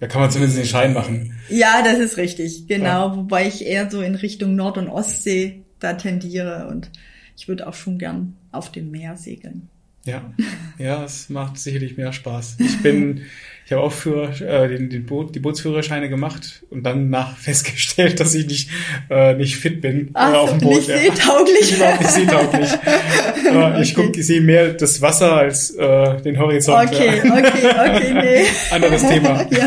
Da 0.00 0.06
kann 0.06 0.20
man 0.20 0.30
zumindest 0.30 0.58
den 0.58 0.66
Schein 0.66 0.92
machen. 0.92 1.34
Ja, 1.48 1.82
das 1.82 1.98
ist 1.98 2.16
richtig, 2.16 2.66
genau. 2.68 3.08
Ja. 3.08 3.16
Wobei 3.16 3.48
ich 3.48 3.66
eher 3.66 3.90
so 3.90 4.00
in 4.00 4.14
Richtung 4.14 4.54
Nord- 4.54 4.78
und 4.78 4.88
Ostsee 4.88 5.64
da 5.80 5.94
tendiere 5.94 6.68
und 6.68 6.90
ich 7.36 7.48
würde 7.48 7.66
auch 7.66 7.74
schon 7.74 7.98
gern 7.98 8.36
auf 8.52 8.70
dem 8.70 8.90
Meer 8.90 9.16
segeln. 9.16 9.68
Ja, 10.08 10.32
ja, 10.78 11.04
es 11.04 11.28
macht 11.28 11.58
sicherlich 11.58 11.98
mehr 11.98 12.14
Spaß. 12.14 12.56
Ich 12.60 12.80
bin, 12.82 13.22
ich 13.66 13.72
habe 13.72 13.82
auch 13.82 13.92
für 13.92 14.30
äh, 14.40 14.66
den, 14.68 14.88
den 14.88 15.04
Boot, 15.04 15.34
die 15.34 15.38
Bootsführerscheine 15.38 16.08
gemacht 16.08 16.64
und 16.70 16.82
dann 16.84 17.10
nach 17.10 17.36
festgestellt, 17.36 18.18
dass 18.18 18.34
ich 18.34 18.46
nicht 18.46 18.70
äh, 19.10 19.34
nicht 19.34 19.56
fit 19.56 19.82
bin 19.82 20.08
Ach, 20.14 20.32
äh, 20.32 20.36
auf 20.36 20.50
dem 20.50 20.60
Boot. 20.60 20.76
Nicht 20.76 20.88
ja. 20.88 20.98
seetauglich. 20.98 21.76
überhaupt 21.76 22.00
nicht 22.00 22.10
seetauglich. 22.10 22.72
äh, 23.44 23.48
okay. 23.48 23.82
Ich 23.82 23.94
gucke, 23.94 24.18
ich 24.18 24.26
sehe 24.26 24.40
mehr 24.40 24.72
das 24.72 25.02
Wasser 25.02 25.34
als 25.34 25.72
äh, 25.72 26.22
den 26.22 26.38
Horizont. 26.38 26.88
Okay, 26.88 27.20
ja. 27.22 27.34
okay, 27.34 27.96
okay, 27.96 28.14
nee. 28.14 28.74
Anderes 28.74 29.06
Thema. 29.06 29.46
Ja. 29.50 29.66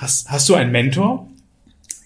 Hast, 0.00 0.28
hast 0.28 0.48
du 0.48 0.54
einen 0.54 0.72
Mentor? 0.72 1.28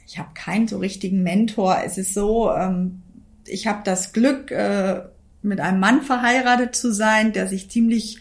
Ich 0.06 0.18
habe 0.18 0.28
keinen 0.34 0.68
so 0.68 0.76
richtigen 0.76 1.22
Mentor. 1.22 1.78
Es 1.86 1.96
ist 1.96 2.12
so, 2.12 2.52
ähm, 2.52 3.00
ich 3.46 3.66
habe 3.66 3.80
das 3.82 4.12
Glück, 4.12 4.50
äh, 4.50 5.00
mit 5.42 5.60
einem 5.60 5.80
Mann 5.80 6.02
verheiratet 6.02 6.74
zu 6.74 6.92
sein, 6.92 7.32
der 7.32 7.46
sich 7.46 7.68
ziemlich 7.68 8.18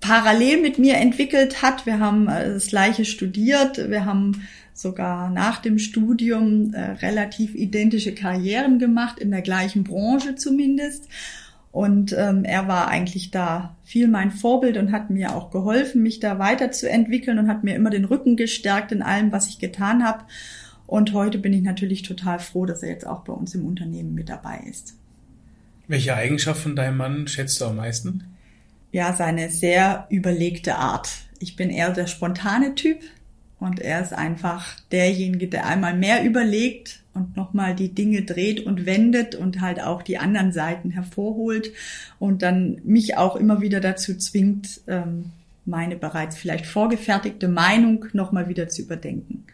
parallel 0.00 0.60
mit 0.60 0.78
mir 0.78 0.96
entwickelt 0.96 1.62
hat. 1.62 1.86
Wir 1.86 1.98
haben 1.98 2.28
äh, 2.28 2.54
das 2.54 2.68
gleiche 2.68 3.04
studiert. 3.04 3.90
Wir 3.90 4.04
haben 4.04 4.42
sogar 4.74 5.30
nach 5.30 5.58
dem 5.60 5.78
Studium 5.78 6.74
äh, 6.74 6.80
relativ 6.80 7.54
identische 7.54 8.14
Karrieren 8.14 8.78
gemacht, 8.78 9.18
in 9.18 9.30
der 9.30 9.42
gleichen 9.42 9.84
Branche 9.84 10.34
zumindest. 10.34 11.08
Und 11.70 12.14
ähm, 12.18 12.44
er 12.44 12.68
war 12.68 12.88
eigentlich 12.88 13.30
da 13.30 13.76
viel 13.82 14.06
mein 14.06 14.30
Vorbild 14.30 14.76
und 14.76 14.92
hat 14.92 15.08
mir 15.08 15.34
auch 15.34 15.50
geholfen, 15.50 16.02
mich 16.02 16.20
da 16.20 16.38
weiterzuentwickeln 16.38 17.38
und 17.38 17.48
hat 17.48 17.64
mir 17.64 17.74
immer 17.74 17.88
den 17.88 18.04
Rücken 18.04 18.36
gestärkt 18.36 18.92
in 18.92 19.00
allem, 19.00 19.32
was 19.32 19.48
ich 19.48 19.58
getan 19.58 20.04
habe. 20.04 20.24
Und 20.86 21.14
heute 21.14 21.38
bin 21.38 21.54
ich 21.54 21.62
natürlich 21.62 22.02
total 22.02 22.38
froh, 22.38 22.66
dass 22.66 22.82
er 22.82 22.90
jetzt 22.90 23.06
auch 23.06 23.20
bei 23.20 23.32
uns 23.32 23.54
im 23.54 23.64
Unternehmen 23.64 24.12
mit 24.12 24.28
dabei 24.28 24.62
ist. 24.68 24.94
Welche 25.92 26.16
Eigenschaft 26.16 26.62
von 26.62 26.74
deinem 26.74 26.96
Mann 26.96 27.28
schätzt 27.28 27.60
du 27.60 27.66
am 27.66 27.76
meisten? 27.76 28.24
Ja, 28.92 29.12
seine 29.12 29.50
sehr 29.50 30.06
überlegte 30.08 30.76
Art. 30.76 31.10
Ich 31.38 31.54
bin 31.54 31.68
eher 31.68 31.90
der 31.90 32.06
spontane 32.06 32.74
Typ 32.74 33.00
und 33.60 33.78
er 33.78 34.00
ist 34.00 34.14
einfach 34.14 34.80
derjenige, 34.90 35.48
der 35.48 35.66
einmal 35.66 35.94
mehr 35.94 36.24
überlegt 36.24 37.00
und 37.12 37.36
nochmal 37.36 37.74
die 37.74 37.90
Dinge 37.90 38.22
dreht 38.22 38.64
und 38.64 38.86
wendet 38.86 39.34
und 39.34 39.60
halt 39.60 39.82
auch 39.82 40.00
die 40.00 40.16
anderen 40.16 40.50
Seiten 40.50 40.88
hervorholt 40.92 41.72
und 42.18 42.40
dann 42.40 42.80
mich 42.84 43.18
auch 43.18 43.36
immer 43.36 43.60
wieder 43.60 43.80
dazu 43.80 44.16
zwingt, 44.16 44.80
ähm, 44.86 45.26
meine 45.66 45.96
bereits 45.96 46.38
vielleicht 46.38 46.64
vorgefertigte 46.64 47.48
Meinung 47.48 48.06
nochmal 48.14 48.48
wieder 48.48 48.70
zu 48.70 48.80
überdenken. 48.80 49.44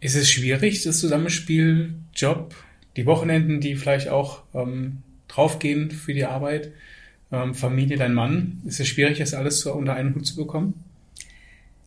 Ist 0.00 0.16
es 0.16 0.28
schwierig, 0.28 0.82
das 0.82 1.00
Zusammenspiel 1.00 1.94
Job, 2.14 2.54
die 2.98 3.06
Wochenenden, 3.06 3.62
die 3.62 3.74
vielleicht 3.74 4.10
auch 4.10 4.42
ähm, 4.52 4.98
draufgehen 5.28 5.90
für 5.90 6.14
die 6.14 6.24
Arbeit, 6.24 6.72
ähm, 7.32 7.54
Familie, 7.54 7.96
dein 7.96 8.14
Mann. 8.14 8.62
Ist 8.64 8.80
es 8.80 8.88
schwierig, 8.88 9.18
das 9.18 9.34
alles 9.34 9.60
so 9.60 9.72
unter 9.72 9.94
einen 9.94 10.14
Hut 10.14 10.26
zu 10.26 10.36
bekommen? 10.36 10.74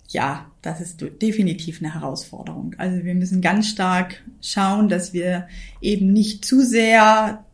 Ja, 0.10 0.50
das 0.64 0.82
ist 0.82 1.06
definitiv 1.22 1.82
eine 1.82 1.94
Herausforderung. 1.94 2.76
Also 2.78 3.04
wir 3.06 3.14
müssen 3.14 3.42
ganz 3.42 3.70
stark 3.70 4.24
schauen, 4.42 4.90
dass 4.90 5.14
wir 5.14 5.48
eben 5.82 6.12
nicht 6.12 6.44
zu 6.44 6.62
sehr 6.62 7.46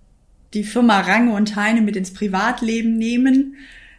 die 0.53 0.63
Firma 0.63 1.01
Range 1.01 1.33
und 1.33 1.55
Heine 1.57 1.81
mit 1.81 1.97
ins 1.97 2.13
Privatleben 2.13 2.97
nehmen. 2.97 3.55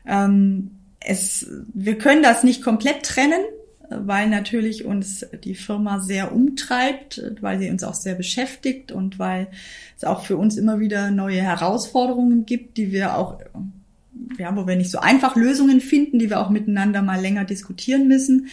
Ähm, 0.06 0.70
es, 1.00 1.46
wir 1.74 1.98
können 1.98 2.22
das 2.22 2.44
nicht 2.44 2.62
komplett 2.62 3.02
trennen. 3.02 3.44
Weil 3.90 4.28
natürlich 4.28 4.84
uns 4.84 5.26
die 5.44 5.54
Firma 5.54 6.00
sehr 6.00 6.32
umtreibt, 6.32 7.22
weil 7.40 7.58
sie 7.58 7.70
uns 7.70 7.84
auch 7.84 7.94
sehr 7.94 8.14
beschäftigt 8.14 8.92
und 8.92 9.18
weil 9.18 9.48
es 9.96 10.04
auch 10.04 10.24
für 10.24 10.36
uns 10.36 10.56
immer 10.56 10.80
wieder 10.80 11.10
neue 11.10 11.40
Herausforderungen 11.40 12.46
gibt, 12.46 12.76
die 12.76 12.92
wir 12.92 13.16
auch, 13.16 13.38
ja, 14.38 14.54
wo 14.56 14.66
wir 14.66 14.76
nicht 14.76 14.90
so 14.90 14.98
einfach 14.98 15.36
Lösungen 15.36 15.80
finden, 15.80 16.18
die 16.18 16.30
wir 16.30 16.40
auch 16.40 16.50
miteinander 16.50 17.02
mal 17.02 17.20
länger 17.20 17.44
diskutieren 17.44 18.08
müssen. 18.08 18.48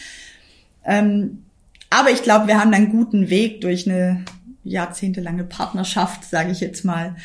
Ähm, 0.84 1.42
aber 1.90 2.10
ich 2.10 2.22
glaube, 2.22 2.46
wir 2.46 2.60
haben 2.60 2.74
einen 2.74 2.90
guten 2.90 3.30
Weg 3.30 3.60
durch 3.60 3.88
eine 3.88 4.24
jahrzehntelange 4.62 5.44
Partnerschaft, 5.44 6.24
sage 6.24 6.52
ich 6.52 6.60
jetzt 6.60 6.84
mal, 6.84 7.16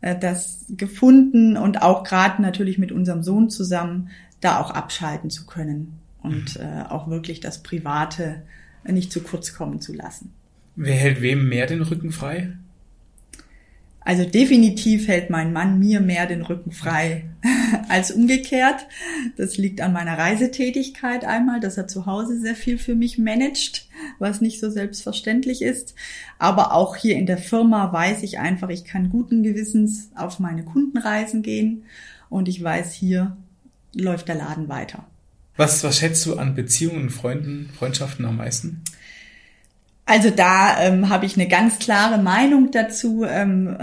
äh, 0.00 0.18
das 0.18 0.66
gefunden 0.70 1.56
und 1.56 1.82
auch 1.82 2.04
gerade 2.04 2.40
natürlich 2.40 2.78
mit 2.78 2.92
unserem 2.92 3.22
Sohn 3.22 3.50
zusammen 3.50 4.10
da 4.40 4.60
auch 4.60 4.70
abschalten 4.70 5.30
zu 5.30 5.46
können 5.46 5.97
und 6.22 6.58
mhm. 6.58 6.64
äh, 6.64 6.82
auch 6.88 7.08
wirklich 7.08 7.40
das 7.40 7.62
Private 7.62 8.42
nicht 8.84 9.12
zu 9.12 9.20
kurz 9.20 9.54
kommen 9.54 9.80
zu 9.80 9.92
lassen. 9.92 10.32
Wer 10.76 10.94
hält 10.94 11.20
wem 11.20 11.48
mehr 11.48 11.66
den 11.66 11.82
Rücken 11.82 12.12
frei? 12.12 12.52
Also 14.08 14.24
definitiv 14.24 15.06
hält 15.06 15.28
mein 15.28 15.52
Mann 15.52 15.78
mir 15.78 16.00
mehr 16.00 16.26
den 16.26 16.40
Rücken 16.40 16.70
frei 16.72 17.24
als 17.90 18.10
umgekehrt. 18.10 18.86
Das 19.36 19.58
liegt 19.58 19.82
an 19.82 19.92
meiner 19.92 20.16
Reisetätigkeit 20.16 21.26
einmal, 21.26 21.60
dass 21.60 21.76
er 21.76 21.88
zu 21.88 22.06
Hause 22.06 22.40
sehr 22.40 22.54
viel 22.54 22.78
für 22.78 22.94
mich 22.94 23.18
managt, 23.18 23.86
was 24.18 24.40
nicht 24.40 24.60
so 24.60 24.70
selbstverständlich 24.70 25.60
ist. 25.60 25.94
Aber 26.38 26.72
auch 26.72 26.96
hier 26.96 27.16
in 27.16 27.26
der 27.26 27.36
Firma 27.36 27.92
weiß 27.92 28.22
ich 28.22 28.38
einfach, 28.38 28.70
ich 28.70 28.84
kann 28.84 29.10
guten 29.10 29.42
Gewissens 29.42 30.10
auf 30.14 30.38
meine 30.38 30.64
Kundenreisen 30.64 31.42
gehen 31.42 31.82
und 32.30 32.48
ich 32.48 32.62
weiß, 32.62 32.94
hier 32.94 33.36
läuft 33.94 34.28
der 34.28 34.36
Laden 34.36 34.70
weiter. 34.70 35.04
Was, 35.58 35.82
was 35.82 35.98
schätzt 35.98 36.24
du 36.24 36.36
an 36.36 36.54
Beziehungen, 36.54 37.10
Freunden, 37.10 37.68
Freundschaften 37.76 38.24
am 38.24 38.36
meisten? 38.36 38.84
Also 40.06 40.30
da 40.30 40.80
ähm, 40.80 41.08
habe 41.08 41.26
ich 41.26 41.34
eine 41.34 41.48
ganz 41.48 41.80
klare 41.80 42.22
Meinung 42.22 42.70
dazu. 42.70 43.24
Ähm, 43.24 43.76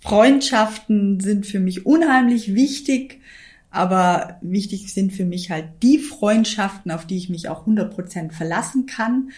Freundschaften 0.00 1.18
sind 1.18 1.46
für 1.46 1.58
mich 1.58 1.86
unheimlich 1.86 2.54
wichtig, 2.54 3.22
aber 3.70 4.36
wichtig 4.42 4.92
sind 4.92 5.14
für 5.14 5.24
mich 5.24 5.50
halt 5.50 5.64
die 5.82 5.98
Freundschaften, 5.98 6.92
auf 6.92 7.06
die 7.06 7.16
ich 7.16 7.30
mich 7.30 7.48
auch 7.48 7.66
100% 7.66 8.32
verlassen 8.32 8.84
kann. 8.84 9.30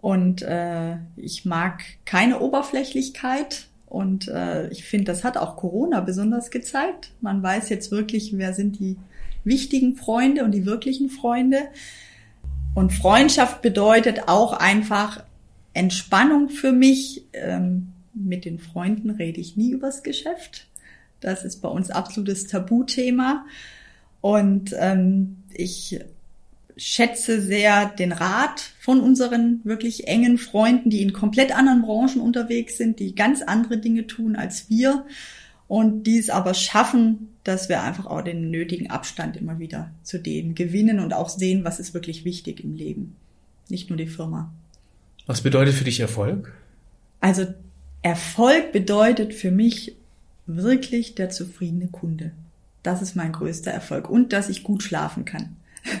Und 0.00 0.40
äh, 0.40 0.96
ich 1.16 1.44
mag 1.44 1.82
keine 2.06 2.40
Oberflächlichkeit. 2.40 3.66
Und 3.84 4.28
äh, 4.28 4.68
ich 4.68 4.84
finde, 4.84 5.04
das 5.04 5.24
hat 5.24 5.36
auch 5.36 5.56
Corona 5.56 6.00
besonders 6.00 6.50
gezeigt. 6.50 7.10
Man 7.20 7.42
weiß 7.42 7.68
jetzt 7.68 7.90
wirklich, 7.90 8.32
wer 8.38 8.54
sind 8.54 8.78
die 8.78 8.96
wichtigen 9.44 9.96
Freunde 9.96 10.44
und 10.44 10.52
die 10.52 10.66
wirklichen 10.66 11.10
Freunde. 11.10 11.68
Und 12.74 12.92
Freundschaft 12.92 13.62
bedeutet 13.62 14.28
auch 14.28 14.52
einfach 14.52 15.24
Entspannung 15.74 16.48
für 16.48 16.72
mich. 16.72 17.24
Ähm, 17.32 17.88
mit 18.14 18.44
den 18.44 18.58
Freunden 18.58 19.10
rede 19.10 19.40
ich 19.40 19.56
nie 19.56 19.70
übers 19.70 20.02
Geschäft. 20.02 20.66
Das 21.20 21.44
ist 21.44 21.62
bei 21.62 21.68
uns 21.68 21.90
absolutes 21.90 22.46
Tabuthema. 22.46 23.44
Und 24.20 24.74
ähm, 24.78 25.36
ich 25.54 26.00
schätze 26.76 27.40
sehr 27.40 27.86
den 27.86 28.12
Rat 28.12 28.60
von 28.80 29.00
unseren 29.00 29.60
wirklich 29.64 30.06
engen 30.06 30.38
Freunden, 30.38 30.90
die 30.90 31.02
in 31.02 31.12
komplett 31.12 31.56
anderen 31.56 31.82
Branchen 31.82 32.20
unterwegs 32.20 32.76
sind, 32.76 33.00
die 33.00 33.14
ganz 33.14 33.42
andere 33.42 33.78
Dinge 33.78 34.06
tun 34.06 34.36
als 34.36 34.70
wir 34.70 35.04
und 35.68 36.04
die 36.04 36.18
es 36.18 36.30
aber 36.30 36.54
schaffen, 36.54 37.28
dass 37.44 37.68
wir 37.68 37.82
einfach 37.82 38.06
auch 38.06 38.22
den 38.22 38.50
nötigen 38.50 38.90
Abstand 38.90 39.36
immer 39.36 39.58
wieder 39.58 39.90
zu 40.02 40.18
denen 40.18 40.54
gewinnen 40.54 40.98
und 40.98 41.12
auch 41.12 41.28
sehen, 41.28 41.64
was 41.64 41.78
ist 41.78 41.94
wirklich 41.94 42.24
wichtig 42.24 42.64
im 42.64 42.74
Leben. 42.74 43.16
Nicht 43.68 43.90
nur 43.90 43.98
die 43.98 44.06
Firma. 44.06 44.52
Was 45.26 45.42
bedeutet 45.42 45.74
für 45.74 45.84
dich 45.84 46.00
Erfolg? 46.00 46.52
Also 47.20 47.46
Erfolg 48.02 48.72
bedeutet 48.72 49.34
für 49.34 49.50
mich 49.50 49.94
wirklich 50.46 51.14
der 51.14 51.28
zufriedene 51.28 51.88
Kunde. 51.88 52.32
Das 52.82 53.02
ist 53.02 53.14
mein 53.14 53.32
größter 53.32 53.70
Erfolg 53.70 54.08
und 54.08 54.32
dass 54.32 54.48
ich 54.48 54.62
gut 54.62 54.82
schlafen 54.82 55.26
kann. 55.26 55.56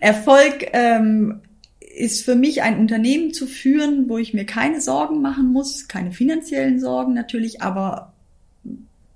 Erfolg 0.00 0.68
ähm, 0.72 1.40
ist 1.80 2.24
für 2.24 2.34
mich 2.34 2.62
ein 2.62 2.78
Unternehmen 2.78 3.34
zu 3.34 3.46
führen, 3.46 4.08
wo 4.08 4.16
ich 4.16 4.32
mir 4.32 4.46
keine 4.46 4.80
Sorgen 4.80 5.20
machen 5.20 5.52
muss, 5.52 5.88
keine 5.88 6.12
finanziellen 6.12 6.80
Sorgen 6.80 7.12
natürlich, 7.12 7.60
aber 7.60 8.11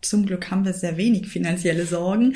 zum 0.09 0.27
Glück 0.27 0.51
haben 0.51 0.65
wir 0.65 0.73
sehr 0.73 0.97
wenig 0.97 1.29
finanzielle 1.29 1.87
Sorgen. 1.87 2.35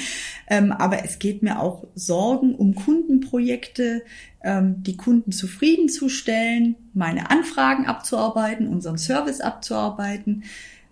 Ähm, 0.49 0.73
aber 0.73 1.05
es 1.05 1.19
geht 1.19 1.43
mir 1.43 1.61
auch 1.61 1.87
Sorgen 1.95 2.55
um 2.55 2.75
Kundenprojekte, 2.75 4.03
ähm, 4.43 4.83
die 4.83 4.97
Kunden 4.97 5.33
zufriedenzustellen, 5.33 6.77
meine 6.95 7.31
Anfragen 7.31 7.87
abzuarbeiten, 7.87 8.69
unseren 8.69 8.99
Service 8.99 9.41
abzuarbeiten. 9.41 10.45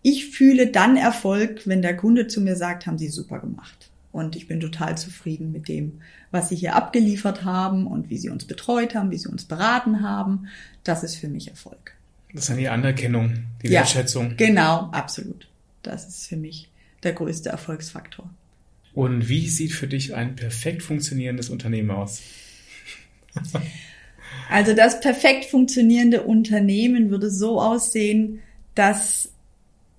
Ich 0.03 0.31
fühle 0.31 0.69
dann 0.69 0.97
Erfolg, 0.97 1.67
wenn 1.67 1.83
der 1.83 1.97
Kunde 1.97 2.27
zu 2.27 2.41
mir 2.41 2.57
sagt, 2.57 2.87
haben 2.87 2.99
Sie 2.99 3.09
super 3.09 3.41
gemacht. 3.41 3.91
Und 4.13 4.37
ich 4.37 4.49
bin 4.49 4.61
total 4.61 4.97
zufrieden 4.97 5.53
mit 5.53 5.69
dem, 5.69 6.01
was 6.31 6.49
Sie 6.49 6.57
hier 6.57 6.75
abgeliefert 6.75 7.45
haben 7.45 7.87
und 7.87 8.11
wie 8.11 8.19
Sie 8.19 8.31
uns 8.31 8.47
betreut 8.47 8.95
haben, 8.95 9.11
wie 9.11 9.19
Sie 9.19 9.29
uns 9.29 9.45
beraten 9.45 10.03
haben. 10.03 10.49
Das 10.83 11.05
ist 11.05 11.17
für 11.17 11.29
mich 11.29 11.49
Erfolg. 11.49 11.95
Das 12.33 12.43
ist 12.43 12.51
dann 12.51 12.59
die 12.59 12.69
Anerkennung, 12.69 13.35
die 13.63 13.69
ja, 13.69 13.81
Wertschätzung. 13.81 14.37
Genau, 14.37 14.89
absolut. 14.93 15.49
Das 15.83 16.07
ist 16.09 16.27
für 16.27 16.37
mich 16.37 16.68
der 17.03 17.13
größte 17.13 17.49
Erfolgsfaktor. 17.49 18.29
Und 18.95 19.29
wie 19.29 19.49
sieht 19.49 19.73
für 19.73 19.87
dich 19.87 20.15
ein 20.15 20.35
perfekt 20.35 20.83
funktionierendes 20.83 21.51
Unternehmen 21.51 21.91
aus? 21.91 22.23
also 24.51 24.75
das 24.75 25.01
perfekt 25.01 25.45
funktionierende 25.45 26.23
Unternehmen 26.23 27.11
würde 27.11 27.31
so 27.31 27.61
aussehen, 27.61 28.41
dass 28.75 29.31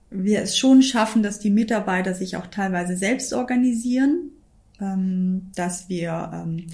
wir 0.10 0.42
es 0.42 0.58
schon 0.58 0.82
schaffen, 0.82 1.24
dass 1.24 1.40
die 1.40 1.52
Mitarbeiter 1.52 2.14
sich 2.14 2.36
auch 2.36 2.48
teilweise 2.48 2.98
selbst 2.98 3.32
organisieren, 3.34 4.32
ähm, 4.82 5.52
dass 5.56 5.88
wir 5.88 6.32
ähm, 6.34 6.68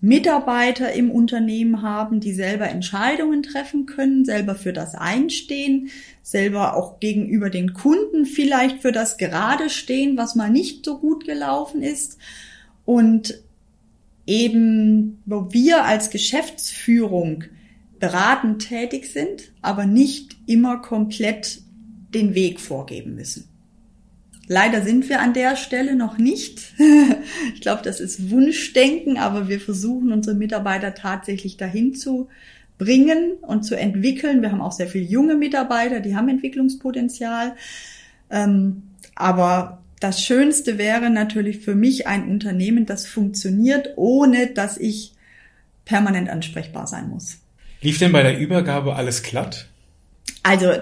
Mitarbeiter 0.00 0.92
im 0.92 1.10
Unternehmen 1.10 1.82
haben, 1.82 2.20
die 2.20 2.32
selber 2.32 2.68
Entscheidungen 2.68 3.42
treffen 3.42 3.86
können, 3.86 4.24
selber 4.24 4.54
für 4.54 4.72
das 4.72 4.94
einstehen, 4.94 5.88
selber 6.22 6.76
auch 6.76 7.00
gegenüber 7.00 7.48
den 7.48 7.72
Kunden 7.72 8.26
vielleicht 8.26 8.82
für 8.82 8.92
das 8.92 9.16
gerade 9.16 9.70
stehen, 9.70 10.16
was 10.16 10.34
mal 10.34 10.50
nicht 10.50 10.84
so 10.84 10.98
gut 10.98 11.24
gelaufen 11.24 11.82
ist. 11.82 12.18
Und 12.84 13.42
eben, 14.26 15.22
wo 15.24 15.52
wir 15.52 15.84
als 15.84 16.10
Geschäftsführung 16.10 17.44
beratend 17.98 18.68
tätig 18.68 19.10
sind, 19.10 19.52
aber 19.62 19.86
nicht 19.86 20.36
immer 20.46 20.82
komplett 20.82 21.62
den 22.14 22.34
Weg 22.34 22.60
vorgeben 22.60 23.14
müssen. 23.14 23.48
Leider 24.48 24.82
sind 24.82 25.08
wir 25.08 25.20
an 25.20 25.32
der 25.32 25.56
Stelle 25.56 25.96
noch 25.96 26.18
nicht. 26.18 26.74
ich 27.54 27.60
glaube, 27.60 27.82
das 27.82 28.00
ist 28.00 28.30
Wunschdenken, 28.30 29.18
aber 29.18 29.48
wir 29.48 29.60
versuchen 29.60 30.12
unsere 30.12 30.36
Mitarbeiter 30.36 30.94
tatsächlich 30.94 31.56
dahin 31.56 31.94
zu 31.94 32.28
bringen 32.78 33.32
und 33.42 33.64
zu 33.64 33.74
entwickeln. 33.74 34.42
Wir 34.42 34.52
haben 34.52 34.60
auch 34.60 34.72
sehr 34.72 34.86
viele 34.86 35.04
junge 35.04 35.34
Mitarbeiter, 35.34 36.00
die 36.00 36.14
haben 36.14 36.28
Entwicklungspotenzial. 36.28 37.56
Ähm, 38.30 38.82
aber 39.14 39.82
das 40.00 40.22
Schönste 40.22 40.78
wäre 40.78 41.10
natürlich 41.10 41.60
für 41.60 41.74
mich 41.74 42.06
ein 42.06 42.28
Unternehmen, 42.28 42.86
das 42.86 43.06
funktioniert, 43.06 43.94
ohne 43.96 44.48
dass 44.48 44.76
ich 44.76 45.14
permanent 45.84 46.28
ansprechbar 46.28 46.86
sein 46.86 47.08
muss. 47.08 47.38
Lief 47.80 47.98
denn 47.98 48.12
bei 48.12 48.22
der 48.22 48.38
Übergabe 48.38 48.96
alles 48.96 49.22
glatt? 49.22 49.68
Also 50.42 50.72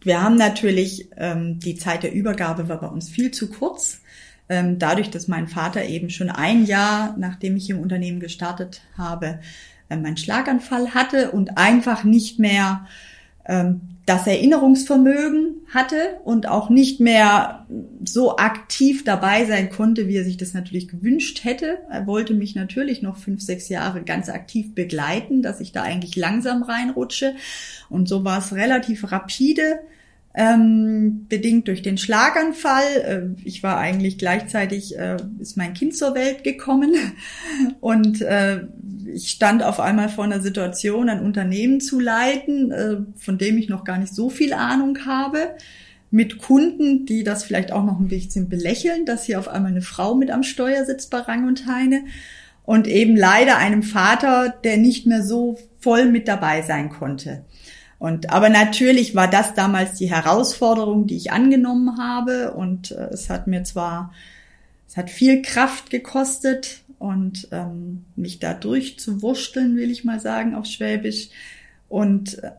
wir 0.00 0.22
haben 0.22 0.36
natürlich, 0.36 1.08
ähm, 1.16 1.58
die 1.58 1.76
Zeit 1.76 2.02
der 2.02 2.12
Übergabe 2.12 2.68
war 2.68 2.80
bei 2.80 2.86
uns 2.88 3.08
viel 3.08 3.30
zu 3.30 3.50
kurz. 3.50 4.00
Ähm, 4.48 4.78
dadurch, 4.78 5.10
dass 5.10 5.28
mein 5.28 5.46
Vater 5.46 5.84
eben 5.84 6.08
schon 6.08 6.30
ein 6.30 6.64
Jahr, 6.64 7.14
nachdem 7.18 7.56
ich 7.56 7.68
im 7.68 7.80
Unternehmen 7.80 8.18
gestartet 8.18 8.80
habe, 8.96 9.40
äh, 9.90 9.96
meinen 9.96 10.16
Schlaganfall 10.16 10.94
hatte 10.94 11.32
und 11.32 11.58
einfach 11.58 12.04
nicht 12.04 12.38
mehr 12.38 12.86
ähm, 12.86 12.86
das 14.08 14.26
Erinnerungsvermögen 14.26 15.62
hatte 15.72 16.20
und 16.24 16.48
auch 16.48 16.70
nicht 16.70 17.00
mehr 17.00 17.66
so 18.04 18.36
aktiv 18.36 19.04
dabei 19.04 19.44
sein 19.44 19.70
konnte, 19.70 20.08
wie 20.08 20.16
er 20.16 20.24
sich 20.24 20.36
das 20.36 20.54
natürlich 20.54 20.88
gewünscht 20.88 21.44
hätte. 21.44 21.78
Er 21.90 22.06
wollte 22.06 22.34
mich 22.34 22.54
natürlich 22.54 23.02
noch 23.02 23.16
fünf, 23.16 23.42
sechs 23.42 23.68
Jahre 23.68 24.02
ganz 24.02 24.28
aktiv 24.28 24.74
begleiten, 24.74 25.42
dass 25.42 25.60
ich 25.60 25.72
da 25.72 25.82
eigentlich 25.82 26.16
langsam 26.16 26.62
reinrutsche. 26.62 27.34
Und 27.90 28.08
so 28.08 28.24
war 28.24 28.38
es 28.38 28.54
relativ 28.54 29.12
rapide 29.12 29.80
ähm, 30.34 31.26
bedingt 31.28 31.68
durch 31.68 31.82
den 31.82 31.98
Schlaganfall. 31.98 33.36
Äh, 33.36 33.42
ich 33.44 33.62
war 33.62 33.78
eigentlich 33.78 34.18
gleichzeitig, 34.18 34.96
äh, 34.98 35.16
ist 35.40 35.56
mein 35.56 35.74
Kind 35.74 35.96
zur 35.96 36.14
Welt 36.14 36.44
gekommen 36.44 36.94
und 37.80 38.22
äh, 38.22 38.60
ich 39.12 39.30
stand 39.30 39.62
auf 39.62 39.80
einmal 39.80 40.08
vor 40.08 40.24
einer 40.24 40.40
Situation, 40.40 41.08
ein 41.08 41.24
Unternehmen 41.24 41.80
zu 41.80 41.98
leiten, 41.98 42.70
äh, 42.70 42.96
von 43.16 43.38
dem 43.38 43.58
ich 43.58 43.68
noch 43.68 43.84
gar 43.84 43.98
nicht 43.98 44.14
so 44.14 44.28
viel 44.30 44.52
Ahnung 44.52 44.98
habe 45.06 45.54
mit 46.10 46.38
Kunden, 46.38 47.04
die 47.06 47.24
das 47.24 47.44
vielleicht 47.44 47.72
auch 47.72 47.84
noch 47.84 48.00
ein 48.00 48.08
bisschen 48.08 48.48
belächeln, 48.48 49.04
dass 49.04 49.24
hier 49.24 49.38
auf 49.38 49.48
einmal 49.48 49.72
eine 49.72 49.82
Frau 49.82 50.14
mit 50.14 50.30
am 50.30 50.42
Steuer 50.42 50.84
sitzt 50.84 51.10
bei 51.10 51.18
Rang 51.18 51.46
und 51.46 51.66
Heine. 51.66 52.04
und 52.64 52.86
eben 52.86 53.16
leider 53.16 53.56
einem 53.56 53.82
Vater, 53.82 54.54
der 54.62 54.76
nicht 54.76 55.06
mehr 55.06 55.22
so 55.22 55.58
voll 55.80 56.04
mit 56.04 56.28
dabei 56.28 56.60
sein 56.60 56.90
konnte. 56.90 57.44
Und 57.98 58.30
aber 58.30 58.48
natürlich 58.48 59.14
war 59.14 59.28
das 59.28 59.54
damals 59.54 59.94
die 59.94 60.10
Herausforderung, 60.10 61.06
die 61.06 61.16
ich 61.16 61.32
angenommen 61.32 61.98
habe. 61.98 62.52
Und 62.52 62.92
äh, 62.92 63.08
es 63.10 63.28
hat 63.28 63.46
mir 63.46 63.64
zwar 63.64 64.12
es 64.88 64.96
hat 64.96 65.10
viel 65.10 65.42
Kraft 65.42 65.90
gekostet 65.90 66.80
und 66.98 67.48
ähm, 67.52 68.04
mich 68.16 68.38
da 68.38 68.54
durchzuwurschteln, 68.54 69.76
will 69.76 69.90
ich 69.90 70.04
mal 70.04 70.18
sagen 70.18 70.54
auf 70.54 70.64
Schwäbisch. 70.64 71.28
Und 71.88 72.42
äh, 72.42 72.52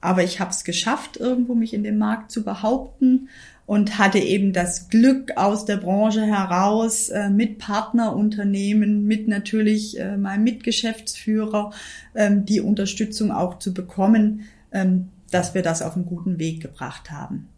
aber 0.00 0.22
ich 0.22 0.40
habe 0.40 0.50
es 0.50 0.64
geschafft, 0.64 1.16
irgendwo 1.16 1.54
mich 1.54 1.74
in 1.74 1.82
dem 1.82 1.98
Markt 1.98 2.30
zu 2.30 2.44
behaupten 2.44 3.28
und 3.66 3.98
hatte 3.98 4.18
eben 4.18 4.52
das 4.52 4.88
Glück 4.88 5.36
aus 5.36 5.64
der 5.64 5.76
Branche 5.76 6.24
heraus 6.24 7.08
äh, 7.08 7.30
mit 7.30 7.58
Partnerunternehmen, 7.58 9.04
mit 9.04 9.28
natürlich 9.28 9.98
äh, 9.98 10.16
meinem 10.16 10.44
Mitgeschäftsführer 10.44 11.72
ähm, 12.14 12.46
die 12.46 12.60
Unterstützung 12.60 13.30
auch 13.32 13.58
zu 13.58 13.74
bekommen, 13.74 14.44
dass 14.70 15.54
wir 15.54 15.62
das 15.62 15.82
auf 15.82 15.94
einen 15.94 16.06
guten 16.06 16.38
Weg 16.38 16.60
gebracht 16.60 17.10
haben. 17.10 17.48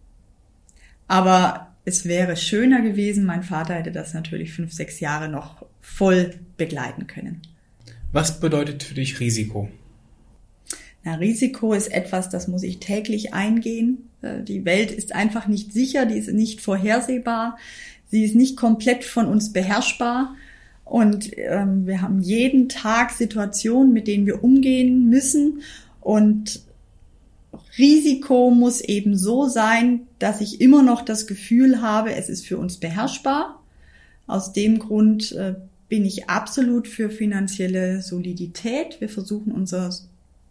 Aber 1.09 1.75
es 1.85 2.05
wäre 2.05 2.37
schöner 2.37 2.83
gewesen, 2.83 3.25
mein 3.25 3.43
Vater 3.43 3.75
hätte 3.75 3.93
das 3.93 4.15
natürlich 4.15 4.53
fünf, 4.53 4.73
sechs 4.73 5.01
Jahre 5.01 5.29
noch 5.29 5.67
voll 5.81 6.35
begleiten 6.57 7.07
können. 7.07 7.43
Was 8.13 8.41
bedeutet 8.41 8.83
für 8.83 8.95
dich 8.95 9.21
Risiko? 9.21 9.69
Na, 11.03 11.15
Risiko 11.15 11.73
ist 11.73 11.89
etwas, 11.89 12.29
das 12.29 12.49
muss 12.49 12.63
ich 12.63 12.79
täglich 12.79 13.33
eingehen. 13.33 14.11
Äh, 14.23 14.43
die 14.43 14.65
Welt 14.65 14.91
ist 14.91 15.15
einfach 15.15 15.47
nicht 15.47 15.73
sicher, 15.73 16.07
die 16.07 16.19
ist 16.19 16.31
nicht 16.31 16.61
vorhersehbar, 16.61 17.57
sie 18.09 18.25
ist 18.25 18.35
nicht 18.35 18.57
komplett 18.57 19.05
von 19.05 19.27
uns 19.27 19.53
beherrschbar. 19.53 20.35
Und 20.85 21.31
ähm, 21.37 21.87
wir 21.87 22.03
haben 22.03 22.21
jeden 22.21 22.69
Tag 22.69 23.13
Situationen, 23.13 23.93
mit 23.93 24.09
denen 24.09 24.27
wir 24.27 24.43
umgehen 24.43 25.09
müssen. 25.09 25.63
Und 26.01 26.63
Risiko 27.79 28.51
muss 28.51 28.81
eben 28.81 29.17
so 29.17 29.49
sein, 29.49 30.07
dass 30.19 30.41
ich 30.41 30.61
immer 30.61 30.83
noch 30.83 31.03
das 31.03 31.27
Gefühl 31.27 31.83
habe, 31.83 32.15
es 32.15 32.29
ist 32.29 32.47
für 32.47 32.59
uns 32.59 32.79
beherrschbar. 32.79 33.63
Aus 34.27 34.53
dem 34.53 34.79
Grund 34.79 35.33
äh, 35.33 35.55
bin 35.89 36.05
ich 36.05 36.29
absolut 36.29 36.89
für 36.89 37.11
finanzielle 37.11 38.03
Solidität. 38.03 39.01
Wir 39.01 39.09
versuchen 39.09 39.53
unser 39.53 39.91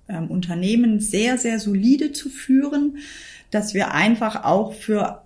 ähm, 0.08 0.29
Unternehmen 0.29 0.99
sehr, 0.99 1.38
sehr 1.38 1.60
solide 1.60 2.12
zu 2.12 2.29
führen, 2.29 2.97
dass 3.51 3.73
wir 3.73 3.93
einfach 3.93 4.43
auch 4.43 4.73
für 4.73 5.21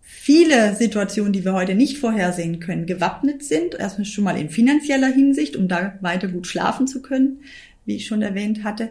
viele 0.00 0.74
Situationen, 0.76 1.32
die 1.32 1.44
wir 1.44 1.52
heute 1.52 1.74
nicht 1.74 1.98
vorhersehen 1.98 2.60
können, 2.60 2.86
gewappnet 2.86 3.42
sind. 3.42 3.74
Erstmal 3.74 4.04
schon 4.04 4.24
mal 4.24 4.38
in 4.38 4.50
finanzieller 4.50 5.08
Hinsicht, 5.08 5.56
um 5.56 5.68
da 5.68 5.98
weiter 6.00 6.28
gut 6.28 6.46
schlafen 6.46 6.86
zu 6.86 7.02
können, 7.02 7.40
wie 7.84 7.96
ich 7.96 8.06
schon 8.06 8.22
erwähnt 8.22 8.64
hatte. 8.64 8.90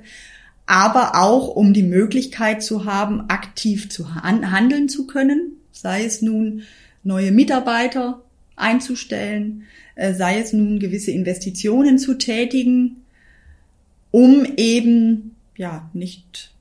Aber 0.65 1.21
auch, 1.21 1.49
um 1.49 1.73
die 1.73 1.83
Möglichkeit 1.83 2.63
zu 2.63 2.85
haben, 2.85 3.29
aktiv 3.29 3.89
zu 3.89 4.15
handeln 4.15 4.87
zu 4.89 5.07
können, 5.07 5.57
sei 5.71 6.05
es 6.05 6.21
nun 6.21 6.63
neue 7.03 7.31
Mitarbeiter 7.31 8.21
einzustellen, 8.55 9.63
äh, 9.95 10.13
sei 10.13 10.39
es 10.39 10.53
nun 10.53 10.79
gewisse 10.79 11.11
Investitionen 11.11 11.97
zu 11.99 12.17
tätigen, 12.17 12.97
um 14.11 14.45
eben 14.57 15.35
ja 15.57 15.89
nicht 15.93 16.53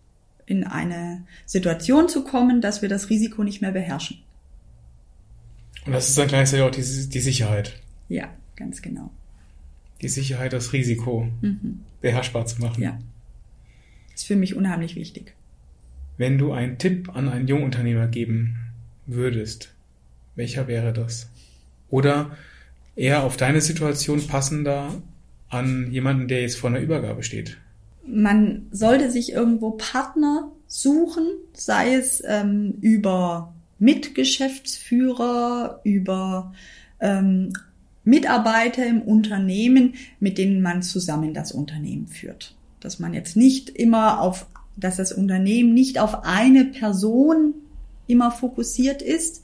in 0.47 0.65
eine 0.65 1.23
Situation 1.47 2.09
zu 2.09 2.25
kommen, 2.25 2.61
dass 2.61 2.83
wir 2.83 2.89
das 2.89 3.11
Risiko 3.11 3.45
nicht 3.45 3.63
mehr 3.63 3.73
beherrschen. 3.73 4.19
Und 5.87 5.93
das 5.93 6.09
ist 6.09 6.19
dann 6.19 6.29
gleichzeitig 6.29 6.65
auch 6.65 6.71
die, 6.71 7.09
die 7.09 7.21
Sicherheit. 7.21 7.81
Ja, 8.09 8.29
ganz 8.57 8.83
genau. 8.83 9.11
Die 10.01 10.09
Sicherheit, 10.09 10.53
das 10.53 10.73
Risiko 10.73 11.29
mhm. 11.41 11.81
beherrschbar 12.01 12.47
zu 12.47 12.61
machen. 12.61 12.83
Ja. 12.83 12.99
Ist 14.15 14.27
für 14.27 14.37
mich 14.37 14.55
unheimlich 14.55 14.97
wichtig. 14.97 15.35
Wenn 16.19 16.39
du 16.39 16.53
einen 16.53 16.79
Tipp 16.79 17.15
an 17.15 17.29
einen 17.29 17.49
Jungunternehmer 17.49 18.07
geben 18.07 18.59
würdest, 19.07 19.75
welcher 20.35 20.69
wäre 20.69 20.93
das? 20.93 21.31
Oder 21.89 22.37
eher 22.97 23.25
auf 23.25 23.37
deine 23.37 23.61
Situation 23.61 24.27
passender, 24.27 24.91
an 25.53 25.93
jemanden, 25.93 26.29
der 26.29 26.43
jetzt 26.43 26.57
vor 26.57 26.71
einer 26.71 26.81
Übergabe 26.81 27.23
steht? 27.23 27.59
Man 28.07 28.67
sollte 28.71 29.11
sich 29.11 29.33
irgendwo 29.33 29.73
Partner 29.73 30.51
suchen, 30.67 31.25
sei 31.53 31.95
es 31.95 32.23
ähm, 32.27 32.75
über 32.81 33.53
Mitgeschäftsführer, 33.79 35.81
über 35.85 36.55
ähm, 37.01 37.53
Mitarbeiter 38.05 38.87
im 38.87 39.03
Unternehmen, 39.03 39.95
mit 40.19 40.39
denen 40.39 40.63
man 40.63 40.83
zusammen 40.83 41.35
das 41.35 41.53
Unternehmen 41.53 42.09
führt. 42.09 42.57
Dass 42.83 42.99
man 42.99 43.15
jetzt 43.15 43.37
nicht 43.37 43.71
immer 43.71 44.21
auf, 44.21 44.47
dass 44.77 44.97
das 44.97 45.13
Unternehmen 45.13 45.75
nicht 45.75 45.99
auf 45.99 46.25
eine 46.25 46.67
Person 46.67 47.55
immer 48.07 48.31
fokussiert 48.31 49.03
ist, 49.03 49.43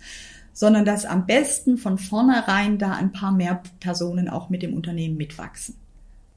sondern 0.52 0.84
dass 0.84 1.04
am 1.04 1.26
besten 1.26 1.78
von 1.78 1.98
vornherein 1.98 2.78
da 2.78 2.92
ein 2.92 3.12
paar 3.12 3.32
mehr 3.32 3.62
Personen 3.80 4.28
auch 4.28 4.50
mit 4.50 4.62
dem 4.62 4.74
Unternehmen 4.74 5.16
mitwachsen 5.16 5.76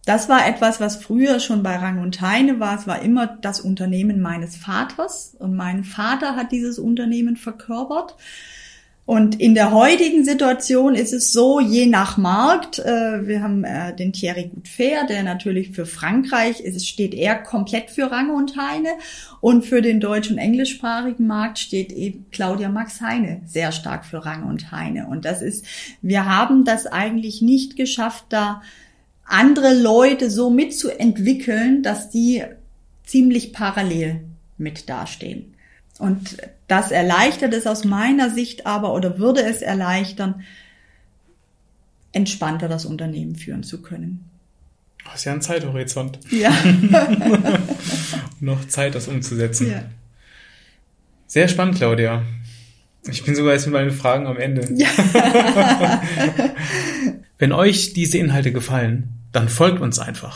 das 0.05 0.29
war 0.29 0.47
etwas, 0.47 0.79
was 0.79 0.95
früher 0.95 1.39
schon 1.39 1.61
bei 1.61 1.75
Rang 1.75 2.01
und 2.01 2.21
Heine 2.21 2.59
war. 2.59 2.77
Es 2.77 2.87
war 2.87 3.01
immer 3.01 3.27
das 3.27 3.61
Unternehmen 3.61 4.19
meines 4.19 4.55
Vaters 4.55 5.35
und 5.37 5.55
mein 5.55 5.83
Vater 5.83 6.35
hat 6.35 6.51
dieses 6.51 6.79
Unternehmen 6.79 7.37
verkörpert. 7.37 8.15
Und 9.11 9.41
in 9.41 9.55
der 9.55 9.73
heutigen 9.73 10.23
Situation 10.23 10.95
ist 10.95 11.11
es 11.11 11.33
so, 11.33 11.59
je 11.59 11.85
nach 11.85 12.15
Markt, 12.15 12.79
äh, 12.79 13.27
wir 13.27 13.43
haben 13.43 13.65
äh, 13.65 13.93
den 13.93 14.13
Thierry 14.13 14.49
Goutfair, 14.55 15.05
der 15.05 15.23
natürlich 15.23 15.71
für 15.71 15.85
Frankreich 15.85 16.61
ist, 16.61 16.87
steht 16.87 17.13
er 17.13 17.35
komplett 17.35 17.89
für 17.91 18.09
Rang 18.09 18.33
und 18.33 18.55
Heine 18.55 18.87
und 19.41 19.65
für 19.65 19.81
den 19.81 19.99
deutsch- 19.99 20.31
und 20.31 20.37
englischsprachigen 20.37 21.27
Markt 21.27 21.59
steht 21.59 21.91
eben 21.91 22.27
Claudia 22.31 22.69
Max 22.69 23.01
Heine 23.01 23.41
sehr 23.45 23.73
stark 23.73 24.05
für 24.05 24.25
Rang 24.25 24.43
und 24.43 24.71
Heine. 24.71 25.07
Und 25.07 25.25
das 25.25 25.41
ist, 25.41 25.65
wir 26.01 26.25
haben 26.25 26.63
das 26.63 26.87
eigentlich 26.87 27.41
nicht 27.41 27.75
geschafft, 27.75 28.27
da 28.29 28.61
andere 29.25 29.73
Leute 29.73 30.29
so 30.29 30.49
mitzuentwickeln, 30.49 31.83
dass 31.83 32.11
die 32.11 32.43
ziemlich 33.03 33.51
parallel 33.51 34.21
mit 34.57 34.87
dastehen. 34.87 35.50
Und 36.01 36.37
das 36.67 36.89
erleichtert 36.89 37.53
es 37.53 37.67
aus 37.67 37.85
meiner 37.85 38.31
Sicht 38.31 38.65
aber 38.65 38.95
oder 38.95 39.19
würde 39.19 39.43
es 39.43 39.61
erleichtern, 39.61 40.41
entspannter 42.11 42.67
das 42.67 42.85
Unternehmen 42.87 43.35
führen 43.35 43.61
zu 43.61 43.83
können. 43.83 44.25
Das 45.05 45.17
ist 45.17 45.25
ja 45.25 45.33
ein 45.33 45.41
Zeithorizont. 45.41 46.17
Ja. 46.31 46.51
Noch 48.39 48.67
Zeit, 48.67 48.95
das 48.95 49.07
umzusetzen. 49.07 49.69
Ja. 49.69 49.83
Sehr 51.27 51.47
spannend, 51.47 51.75
Claudia. 51.75 52.23
Ich 53.07 53.23
bin 53.23 53.35
sogar 53.35 53.53
jetzt 53.53 53.67
mit 53.67 53.73
meinen 53.73 53.91
Fragen 53.91 54.25
am 54.25 54.37
Ende. 54.37 54.67
Ja. 54.73 54.89
Wenn 57.37 57.51
euch 57.51 57.93
diese 57.93 58.17
Inhalte 58.17 58.51
gefallen, 58.51 59.09
dann 59.31 59.49
folgt 59.49 59.81
uns 59.81 59.99
einfach. 59.99 60.35